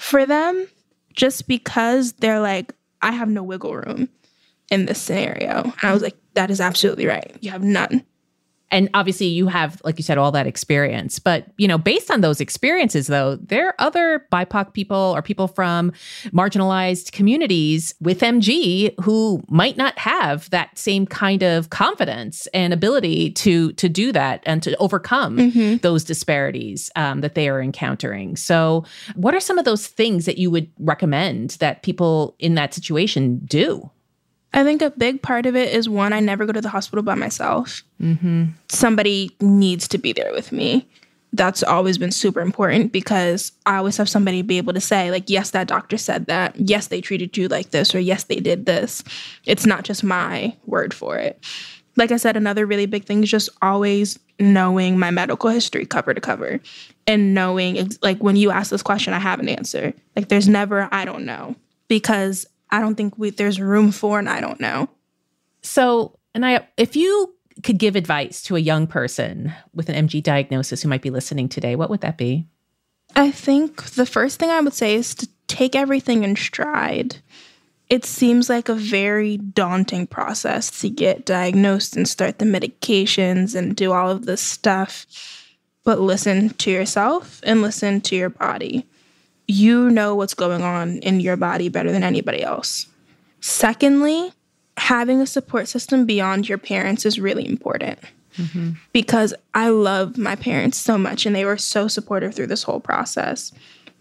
for 0.00 0.24
them 0.24 0.66
just 1.12 1.46
because 1.46 2.12
they're 2.14 2.40
like, 2.40 2.74
I 3.02 3.12
have 3.12 3.28
no 3.28 3.42
wiggle 3.42 3.74
room 3.74 4.08
in 4.70 4.86
this 4.86 5.00
scenario. 5.00 5.62
And 5.62 5.74
I 5.82 5.92
was 5.92 6.02
like, 6.02 6.16
that 6.34 6.50
is 6.50 6.60
absolutely 6.60 7.06
right. 7.06 7.36
You 7.40 7.50
have 7.50 7.62
none 7.62 8.04
and 8.74 8.90
obviously 8.92 9.26
you 9.26 9.46
have 9.46 9.80
like 9.84 9.98
you 9.98 10.02
said 10.02 10.18
all 10.18 10.32
that 10.32 10.46
experience. 10.46 11.18
But 11.18 11.46
you 11.56 11.68
know 11.68 11.78
based 11.78 12.10
on 12.10 12.20
those 12.20 12.40
experiences 12.40 13.06
though 13.06 13.36
there 13.36 13.68
are 13.68 13.74
other 13.78 14.26
bipoc 14.32 14.74
people 14.74 15.12
or 15.16 15.22
people 15.22 15.46
from 15.46 15.92
marginalized 16.26 17.12
communities 17.12 17.94
with 18.00 18.20
mg 18.20 18.94
who 19.00 19.42
might 19.48 19.76
not 19.76 19.96
have 19.98 20.50
that 20.50 20.76
same 20.76 21.06
kind 21.06 21.42
of 21.42 21.70
confidence 21.70 22.48
and 22.48 22.72
ability 22.72 23.30
to 23.30 23.72
to 23.74 23.88
do 23.88 24.10
that 24.10 24.42
and 24.44 24.62
to 24.62 24.76
overcome 24.78 25.36
mm-hmm. 25.36 25.76
those 25.76 26.02
disparities 26.02 26.90
um, 26.96 27.20
that 27.20 27.34
they 27.34 27.48
are 27.48 27.62
encountering. 27.62 28.34
So 28.36 28.84
what 29.14 29.34
are 29.34 29.40
some 29.40 29.58
of 29.58 29.64
those 29.64 29.86
things 29.86 30.24
that 30.26 30.38
you 30.38 30.50
would 30.50 30.68
recommend 30.80 31.50
that 31.60 31.82
people 31.82 32.34
in 32.40 32.54
that 32.56 32.74
situation 32.74 33.38
do 33.44 33.90
I 34.54 34.62
think 34.62 34.80
a 34.82 34.90
big 34.90 35.20
part 35.20 35.46
of 35.46 35.56
it 35.56 35.74
is 35.74 35.88
one, 35.88 36.12
I 36.12 36.20
never 36.20 36.46
go 36.46 36.52
to 36.52 36.60
the 36.60 36.68
hospital 36.68 37.02
by 37.02 37.16
myself. 37.16 37.82
Mm-hmm. 38.00 38.44
Somebody 38.68 39.36
needs 39.40 39.88
to 39.88 39.98
be 39.98 40.12
there 40.12 40.32
with 40.32 40.52
me. 40.52 40.88
That's 41.32 41.64
always 41.64 41.98
been 41.98 42.12
super 42.12 42.40
important 42.40 42.92
because 42.92 43.50
I 43.66 43.76
always 43.76 43.96
have 43.96 44.08
somebody 44.08 44.42
be 44.42 44.56
able 44.56 44.72
to 44.72 44.80
say, 44.80 45.10
like, 45.10 45.28
yes, 45.28 45.50
that 45.50 45.66
doctor 45.66 45.98
said 45.98 46.26
that. 46.26 46.54
Yes, 46.54 46.86
they 46.86 47.00
treated 47.00 47.36
you 47.36 47.48
like 47.48 47.70
this, 47.70 47.92
or 47.92 47.98
yes, 47.98 48.24
they 48.24 48.36
did 48.36 48.66
this. 48.66 49.02
It's 49.44 49.66
not 49.66 49.82
just 49.82 50.04
my 50.04 50.56
word 50.66 50.94
for 50.94 51.18
it. 51.18 51.44
Like 51.96 52.12
I 52.12 52.16
said, 52.18 52.36
another 52.36 52.66
really 52.66 52.86
big 52.86 53.04
thing 53.04 53.24
is 53.24 53.30
just 53.30 53.48
always 53.62 54.16
knowing 54.38 54.96
my 54.96 55.10
medical 55.10 55.50
history 55.50 55.86
cover 55.86 56.14
to 56.14 56.20
cover 56.20 56.60
and 57.08 57.34
knowing, 57.34 57.90
like, 58.02 58.22
when 58.22 58.36
you 58.36 58.52
ask 58.52 58.70
this 58.70 58.82
question, 58.82 59.12
I 59.12 59.18
have 59.18 59.40
an 59.40 59.48
answer. 59.48 59.92
Like, 60.14 60.28
there's 60.28 60.48
never, 60.48 60.88
I 60.92 61.04
don't 61.04 61.24
know 61.24 61.56
because 61.88 62.46
I 62.74 62.80
don't 62.80 62.96
think 62.96 63.16
we, 63.16 63.30
there's 63.30 63.60
room 63.60 63.92
for 63.92 64.18
and 64.18 64.28
I 64.28 64.40
don't 64.40 64.58
know. 64.58 64.88
So, 65.62 66.18
and 66.34 66.44
I, 66.44 66.66
if 66.76 66.96
you 66.96 67.32
could 67.62 67.78
give 67.78 67.94
advice 67.94 68.42
to 68.42 68.56
a 68.56 68.58
young 68.60 68.88
person 68.88 69.52
with 69.72 69.88
an 69.88 70.08
MG 70.08 70.20
diagnosis 70.20 70.82
who 70.82 70.88
might 70.88 71.00
be 71.00 71.10
listening 71.10 71.48
today, 71.48 71.76
what 71.76 71.88
would 71.88 72.00
that 72.00 72.18
be? 72.18 72.48
I 73.14 73.30
think 73.30 73.92
the 73.92 74.06
first 74.06 74.40
thing 74.40 74.50
I 74.50 74.60
would 74.60 74.72
say 74.72 74.96
is 74.96 75.14
to 75.14 75.28
take 75.46 75.76
everything 75.76 76.24
in 76.24 76.34
stride. 76.34 77.18
It 77.88 78.04
seems 78.04 78.48
like 78.48 78.68
a 78.68 78.74
very 78.74 79.36
daunting 79.36 80.08
process 80.08 80.80
to 80.80 80.90
get 80.90 81.24
diagnosed 81.24 81.96
and 81.96 82.08
start 82.08 82.40
the 82.40 82.44
medications 82.44 83.54
and 83.54 83.76
do 83.76 83.92
all 83.92 84.10
of 84.10 84.26
this 84.26 84.40
stuff. 84.40 85.06
But 85.84 86.00
listen 86.00 86.50
to 86.50 86.72
yourself 86.72 87.40
and 87.44 87.62
listen 87.62 88.00
to 88.00 88.16
your 88.16 88.30
body 88.30 88.88
you 89.46 89.90
know 89.90 90.14
what's 90.14 90.34
going 90.34 90.62
on 90.62 90.98
in 90.98 91.20
your 91.20 91.36
body 91.36 91.68
better 91.68 91.92
than 91.92 92.02
anybody 92.02 92.42
else. 92.42 92.86
Secondly, 93.40 94.32
having 94.76 95.20
a 95.20 95.26
support 95.26 95.68
system 95.68 96.06
beyond 96.06 96.48
your 96.48 96.58
parents 96.58 97.04
is 97.04 97.20
really 97.20 97.46
important. 97.46 97.98
Mm-hmm. 98.38 98.70
Because 98.92 99.32
I 99.54 99.68
love 99.68 100.18
my 100.18 100.34
parents 100.34 100.78
so 100.78 100.98
much 100.98 101.24
and 101.24 101.36
they 101.36 101.44
were 101.44 101.56
so 101.56 101.86
supportive 101.86 102.34
through 102.34 102.48
this 102.48 102.64
whole 102.64 102.80
process. 102.80 103.52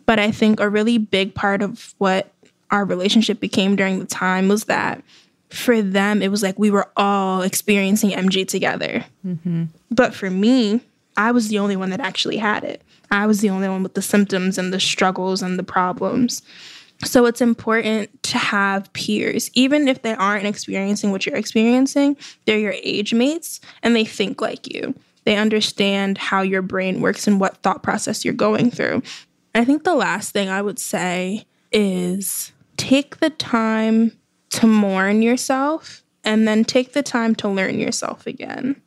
But 0.06 0.18
I 0.18 0.32
think 0.32 0.60
a 0.60 0.70
really 0.70 0.98
big 0.98 1.36
part 1.36 1.62
of 1.62 1.94
what 2.00 2.32
our 2.72 2.84
relationship 2.84 3.40
became 3.40 3.76
during 3.76 4.00
the 4.00 4.06
time 4.06 4.48
was 4.48 4.66
that 4.66 5.04
for 5.50 5.84
them, 5.84 6.24
it 6.24 6.32
was 6.32 6.42
like 6.42 6.58
we 6.58 6.72
were 6.72 6.90
all 6.98 7.44
experiencing 7.44 8.10
MG 8.10 8.48
together. 8.48 9.06
Mm-hmm. 9.26 9.66
But 9.92 10.16
for 10.16 10.32
me, 10.32 10.82
I 11.16 11.32
was 11.32 11.50
the 11.50 11.60
only 11.60 11.76
one 11.76 11.92
that 11.92 12.00
actually 12.00 12.38
had 12.38 12.64
it. 12.64 12.82
I 13.14 13.28
was 13.28 13.42
the 13.42 13.52
only 13.52 13.70
one 13.70 13.84
with 13.84 13.94
the 13.94 14.02
symptoms 14.02 14.58
and 14.58 14.74
the 14.74 14.80
struggles 14.80 15.44
and 15.44 15.58
the 15.58 15.64
problems. 15.64 16.42
So 17.04 17.26
it's 17.26 17.42
important 17.42 18.24
to 18.24 18.38
have 18.38 18.92
peers, 18.94 19.52
even 19.54 19.88
if 19.88 20.02
they 20.02 20.16
aren't 20.16 20.48
experiencing 20.48 21.12
what 21.12 21.26
you're 21.26 21.36
experiencing, 21.36 22.18
they're 22.46 22.58
your 22.58 22.76
age 22.82 23.14
mates 23.14 23.60
and 23.84 23.96
they 23.96 24.04
think 24.04 24.42
like 24.42 24.74
you. 24.74 24.96
They 25.26 25.38
understand 25.38 26.18
how 26.18 26.42
your 26.42 26.62
brain 26.62 27.02
works 27.02 27.28
and 27.28 27.40
what 27.40 27.58
thought 27.58 27.84
process 27.84 28.26
you're 28.26 28.34
going 28.34 28.72
through. 28.72 29.04
I 29.54 29.64
think 29.64 29.84
the 29.84 29.96
last 29.96 30.32
thing 30.32 30.50
I 30.50 30.62
would 30.62 30.80
say 30.80 31.46
is 31.72 32.52
take 32.78 33.18
the 33.18 33.30
time 33.30 34.12
to 34.52 34.66
mourn 34.66 35.22
yourself 35.22 36.04
and 36.24 36.48
then 36.48 36.64
take 36.64 36.94
the 36.94 37.04
time 37.04 37.36
to 37.36 37.48
learn 37.48 37.80
yourself 37.80 38.26
again. 38.26 38.82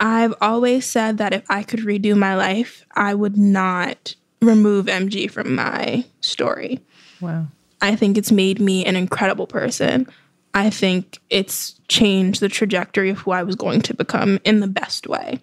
I've 0.00 0.34
always 0.40 0.86
said 0.86 1.18
that 1.18 1.34
if 1.34 1.44
I 1.50 1.62
could 1.62 1.80
redo 1.80 2.16
my 2.16 2.34
life, 2.34 2.84
I 2.94 3.14
would 3.14 3.36
not 3.36 4.14
remove 4.40 4.86
MG 4.86 5.30
from 5.30 5.54
my 5.54 6.04
story. 6.20 6.80
Wow. 7.20 7.46
I 7.82 7.94
think 7.96 8.16
it's 8.16 8.32
made 8.32 8.60
me 8.60 8.84
an 8.84 8.96
incredible 8.96 9.46
person. 9.46 10.06
I 10.54 10.70
think 10.70 11.18
it's 11.28 11.78
changed 11.88 12.40
the 12.40 12.48
trajectory 12.48 13.10
of 13.10 13.18
who 13.18 13.30
I 13.30 13.42
was 13.42 13.56
going 13.56 13.82
to 13.82 13.94
become 13.94 14.40
in 14.44 14.60
the 14.60 14.66
best 14.66 15.06
way. 15.06 15.40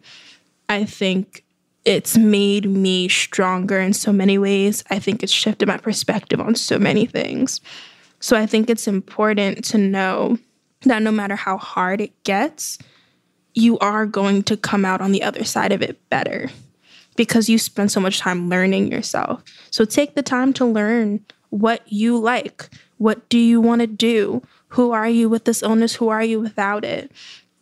I 0.68 0.86
think 0.86 1.46
it's 1.86 2.18
made 2.18 2.66
me 2.66 3.08
stronger 3.08 3.80
in 3.80 3.94
so 3.94 4.12
many 4.12 4.38
ways. 4.38 4.84
I 4.90 5.00
think 5.00 5.24
it's 5.24 5.32
shifted 5.32 5.68
my 5.68 5.78
perspective 5.78 6.42
on 6.42 6.56
so 6.56 6.78
many 6.78 7.06
things. 7.06 7.62
So 8.20 8.36
I 8.36 8.46
think 8.46 8.70
it's 8.70 8.88
important 8.88 9.64
to 9.66 9.78
know 9.78 10.38
that 10.82 11.02
no 11.02 11.12
matter 11.12 11.36
how 11.36 11.58
hard 11.58 12.02
it 12.02 12.24
gets, 12.24 12.78
you 13.58 13.80
are 13.80 14.06
going 14.06 14.44
to 14.44 14.56
come 14.56 14.86
out 14.86 15.02
on 15.02 15.12
the 15.12 15.24
other 15.24 15.44
side 15.44 15.72
of 15.72 15.82
it 15.82 15.98
better 16.10 16.50
because 17.16 17.50
you 17.50 17.58
spend 17.58 17.92
so 17.92 18.00
much 18.00 18.20
time 18.20 18.50
learning 18.50 18.92
yourself. 18.92 19.44
So 19.72 19.84
take 19.84 20.14
the 20.14 20.22
time 20.22 20.54
to 20.54 20.66
learn 20.66 21.26
what 21.50 21.82
you 21.92 22.18
like. 22.20 22.70
What 23.00 23.28
do 23.30 23.40
you 23.40 23.60
want 23.60 23.82
to 23.82 23.88
do? 23.88 24.44
Who 24.70 24.92
are 24.92 25.10
you 25.10 25.28
with 25.28 25.46
this 25.46 25.64
illness? 25.64 25.96
Who 25.96 26.10
are 26.10 26.24
you 26.24 26.40
without 26.40 26.86
it? 26.86 27.12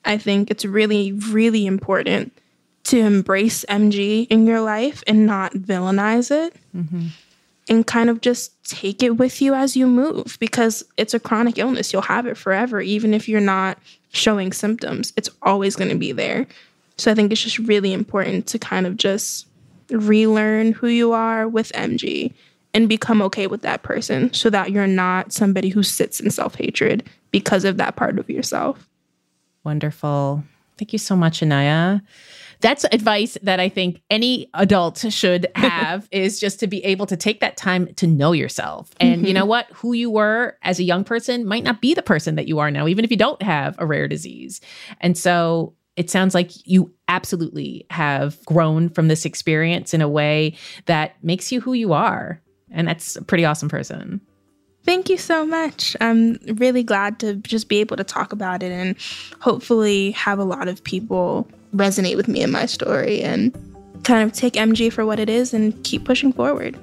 I 0.03 0.17
think 0.17 0.51
it's 0.51 0.65
really, 0.65 1.13
really 1.13 1.65
important 1.65 2.38
to 2.86 2.99
embrace 2.99 3.63
MG 3.69 4.27
in 4.29 4.45
your 4.45 4.60
life 4.60 5.01
and 5.08 5.25
not 5.25 5.53
villainize 5.53 6.29
it. 6.29 6.55
Mm-hmm. 6.75 7.08
And 7.67 7.88
kind 7.88 8.12
of 8.12 8.21
just 8.21 8.63
take 8.63 9.01
it 9.01 9.17
with 9.17 9.41
you 9.41 9.56
as 9.56 9.75
you 9.75 9.88
move 9.88 10.38
because 10.39 10.84
it's 10.97 11.15
a 11.15 11.19
chronic 11.19 11.58
illness. 11.58 11.91
You'll 11.91 12.04
have 12.04 12.28
it 12.28 12.38
forever, 12.38 12.80
even 12.80 13.12
if 13.12 13.28
you're 13.28 13.41
not 13.41 13.80
showing 14.12 14.54
symptoms. 14.54 15.13
It's 15.17 15.32
always 15.41 15.75
going 15.75 15.89
to 15.89 15.97
be 15.97 16.12
there. 16.12 16.45
So 16.97 17.12
I 17.12 17.15
think 17.15 17.32
it's 17.32 17.41
just 17.41 17.58
really 17.60 17.91
important 17.91 18.45
to 18.47 18.60
kind 18.60 18.86
of 18.86 18.97
just 18.97 19.47
relearn 19.89 20.73
who 20.73 20.88
you 20.88 21.12
are 21.12 21.47
with 21.47 21.71
MG 21.73 22.34
and 22.73 22.89
become 22.89 23.21
okay 23.21 23.47
with 23.47 23.62
that 23.62 23.84
person 23.84 24.32
so 24.34 24.49
that 24.49 24.71
you're 24.71 24.86
not 24.86 25.32
somebody 25.32 25.69
who 25.69 25.82
sits 25.82 26.19
in 26.19 26.30
self 26.30 26.56
hatred 26.56 27.04
because 27.32 27.65
of 27.65 27.78
that 27.78 27.95
part 27.95 28.19
of 28.19 28.30
yourself. 28.30 28.88
Wonderful. 29.63 30.43
Thank 30.78 30.93
you 30.93 30.99
so 30.99 31.15
much, 31.15 31.41
Anaya. 31.41 32.01
That's 32.62 32.86
advice 32.91 33.38
that 33.44 33.60
I 33.60 33.70
think 33.70 34.02
any 34.10 34.50
adult 34.54 35.00
should 35.10 35.48
have 35.56 36.08
is 36.12 36.39
just 36.39 36.60
to 36.62 36.68
be 36.68 36.84
able 36.86 37.06
to 37.08 37.18
take 37.18 37.39
that 37.39 37.58
time 37.58 37.94
to 37.96 38.08
know 38.08 38.32
yourself. 38.32 38.91
And 39.00 39.18
mm-hmm. 39.18 39.26
you 39.26 39.34
know 39.34 39.46
what? 39.46 39.68
Who 39.74 39.94
you 39.94 40.10
were 40.10 40.58
as 40.62 40.80
a 40.80 40.84
young 40.84 41.04
person 41.04 41.46
might 41.46 41.63
not 41.63 41.82
be 41.82 41.94
the 41.94 42.02
person 42.02 42.36
that 42.36 42.48
you 42.48 42.60
are 42.60 42.72
now, 42.72 42.88
even 42.88 43.06
if 43.06 43.12
you 43.12 43.18
don't 43.18 43.41
have 43.41 43.76
a 43.80 43.86
rare 43.86 44.08
disease. 44.08 44.62
And 45.02 45.18
so 45.18 45.74
it 45.96 46.10
sounds 46.10 46.34
like 46.34 46.52
you 46.68 46.94
absolutely 47.08 47.86
have 47.89 48.44
grown 48.46 48.89
from 48.89 49.08
this 49.08 49.26
experience 49.26 49.94
in 49.94 50.02
a 50.02 50.10
way 50.10 50.56
that 50.86 51.15
makes 51.24 51.52
you 51.52 51.62
who 51.62 51.74
you 51.74 51.94
are. 51.94 52.41
And 52.72 52.88
that's 52.88 53.15
a 53.15 53.22
pretty 53.22 53.46
awesome 53.46 53.70
person. 53.70 54.20
Thank 54.84 55.10
you 55.10 55.18
so 55.18 55.46
much. 55.46 55.96
I'm 56.00 56.38
really 56.46 56.84
glad 56.84 57.20
to 57.20 57.36
just 57.36 57.70
be 57.70 57.80
able 57.80 57.98
to 57.98 58.04
talk 58.04 58.34
about 58.34 58.62
it 58.62 58.72
and 58.72 58.96
hopefully 59.39 60.12
have 60.12 60.38
a 60.38 60.44
lot 60.44 60.68
of 60.68 60.84
people 60.84 61.48
resonate 61.75 62.15
with 62.15 62.27
me 62.27 62.41
and 62.41 62.51
my 62.51 62.65
story 62.65 63.21
and 63.21 63.53
kind 64.03 64.23
of 64.23 64.33
take 64.33 64.53
MG 64.53 64.91
for 64.91 65.05
what 65.05 65.19
it 65.19 65.29
is 65.29 65.53
and 65.53 65.83
keep 65.83 66.05
pushing 66.05 66.31
forward. 66.31 66.79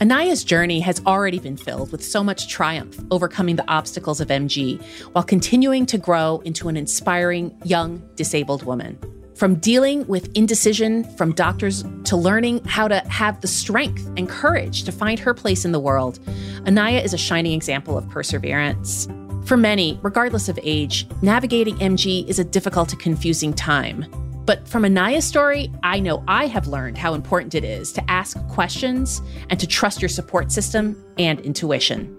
Anaya's 0.00 0.42
journey 0.42 0.80
has 0.80 1.00
already 1.06 1.38
been 1.38 1.56
filled 1.56 1.92
with 1.92 2.02
so 2.02 2.24
much 2.24 2.48
triumph 2.48 2.98
overcoming 3.12 3.54
the 3.54 3.70
obstacles 3.70 4.20
of 4.20 4.28
MG 4.28 4.82
while 5.12 5.22
continuing 5.22 5.86
to 5.86 5.96
grow 5.96 6.42
into 6.44 6.68
an 6.68 6.76
inspiring 6.76 7.56
young 7.64 8.02
disabled 8.16 8.64
woman. 8.64 8.98
From 9.36 9.54
dealing 9.56 10.04
with 10.08 10.28
indecision 10.36 11.04
from 11.16 11.32
doctors 11.32 11.84
to 12.04 12.16
learning 12.16 12.64
how 12.64 12.88
to 12.88 12.98
have 13.08 13.40
the 13.42 13.46
strength 13.46 14.04
and 14.16 14.28
courage 14.28 14.82
to 14.84 14.92
find 14.92 15.20
her 15.20 15.34
place 15.34 15.64
in 15.64 15.70
the 15.70 15.80
world, 15.80 16.18
Anaya 16.66 17.00
is 17.00 17.14
a 17.14 17.18
shining 17.18 17.52
example 17.52 17.96
of 17.96 18.08
perseverance. 18.08 19.06
For 19.44 19.56
many, 19.56 19.98
regardless 20.02 20.48
of 20.48 20.58
age, 20.62 21.06
navigating 21.20 21.76
MG 21.76 22.26
is 22.28 22.38
a 22.38 22.44
difficult 22.44 22.92
and 22.92 23.00
confusing 23.00 23.52
time. 23.52 24.06
But 24.46 24.66
from 24.68 24.84
Anaya's 24.84 25.24
story, 25.24 25.70
I 25.82 26.00
know 26.00 26.22
I 26.28 26.46
have 26.46 26.68
learned 26.68 26.96
how 26.96 27.14
important 27.14 27.54
it 27.54 27.64
is 27.64 27.92
to 27.92 28.10
ask 28.10 28.36
questions 28.48 29.20
and 29.50 29.58
to 29.58 29.66
trust 29.66 30.00
your 30.00 30.08
support 30.08 30.52
system 30.52 30.96
and 31.18 31.40
intuition. 31.40 32.16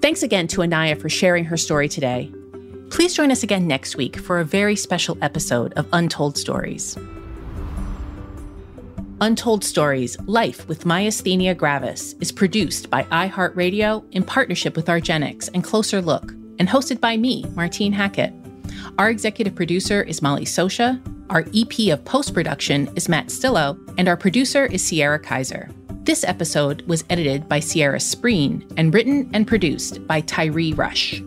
Thanks 0.00 0.22
again 0.22 0.46
to 0.48 0.62
Anaya 0.62 0.96
for 0.96 1.08
sharing 1.08 1.44
her 1.46 1.56
story 1.56 1.88
today. 1.88 2.32
Please 2.90 3.14
join 3.14 3.30
us 3.30 3.42
again 3.42 3.66
next 3.66 3.96
week 3.96 4.16
for 4.16 4.38
a 4.38 4.44
very 4.44 4.76
special 4.76 5.18
episode 5.22 5.72
of 5.74 5.88
Untold 5.92 6.36
Stories. 6.38 6.96
Untold 9.22 9.64
Stories 9.64 10.18
Life 10.26 10.68
with 10.68 10.84
Myasthenia 10.84 11.56
Gravis 11.56 12.12
is 12.20 12.30
produced 12.30 12.90
by 12.90 13.04
iHeartRadio 13.04 14.04
in 14.12 14.22
partnership 14.22 14.76
with 14.76 14.86
Argenx 14.86 15.48
and 15.52 15.64
Closer 15.64 16.02
Look 16.02 16.34
and 16.58 16.68
hosted 16.68 17.00
by 17.00 17.16
me, 17.16 17.44
Martine 17.54 17.92
Hackett. 17.92 18.32
Our 18.98 19.10
executive 19.10 19.54
producer 19.54 20.02
is 20.02 20.22
Molly 20.22 20.44
Sosha, 20.44 21.00
our 21.28 21.44
EP 21.54 21.92
of 21.92 22.04
post 22.04 22.34
production 22.34 22.88
is 22.94 23.08
Matt 23.08 23.26
Stillo, 23.26 23.76
and 23.98 24.08
our 24.08 24.16
producer 24.16 24.66
is 24.66 24.84
Sierra 24.84 25.18
Kaiser. 25.18 25.68
This 26.04 26.22
episode 26.22 26.82
was 26.82 27.04
edited 27.10 27.48
by 27.48 27.58
Sierra 27.58 27.98
Spreen 27.98 28.70
and 28.76 28.94
written 28.94 29.28
and 29.34 29.46
produced 29.46 30.06
by 30.06 30.20
Tyree 30.20 30.72
Rush. 30.72 31.20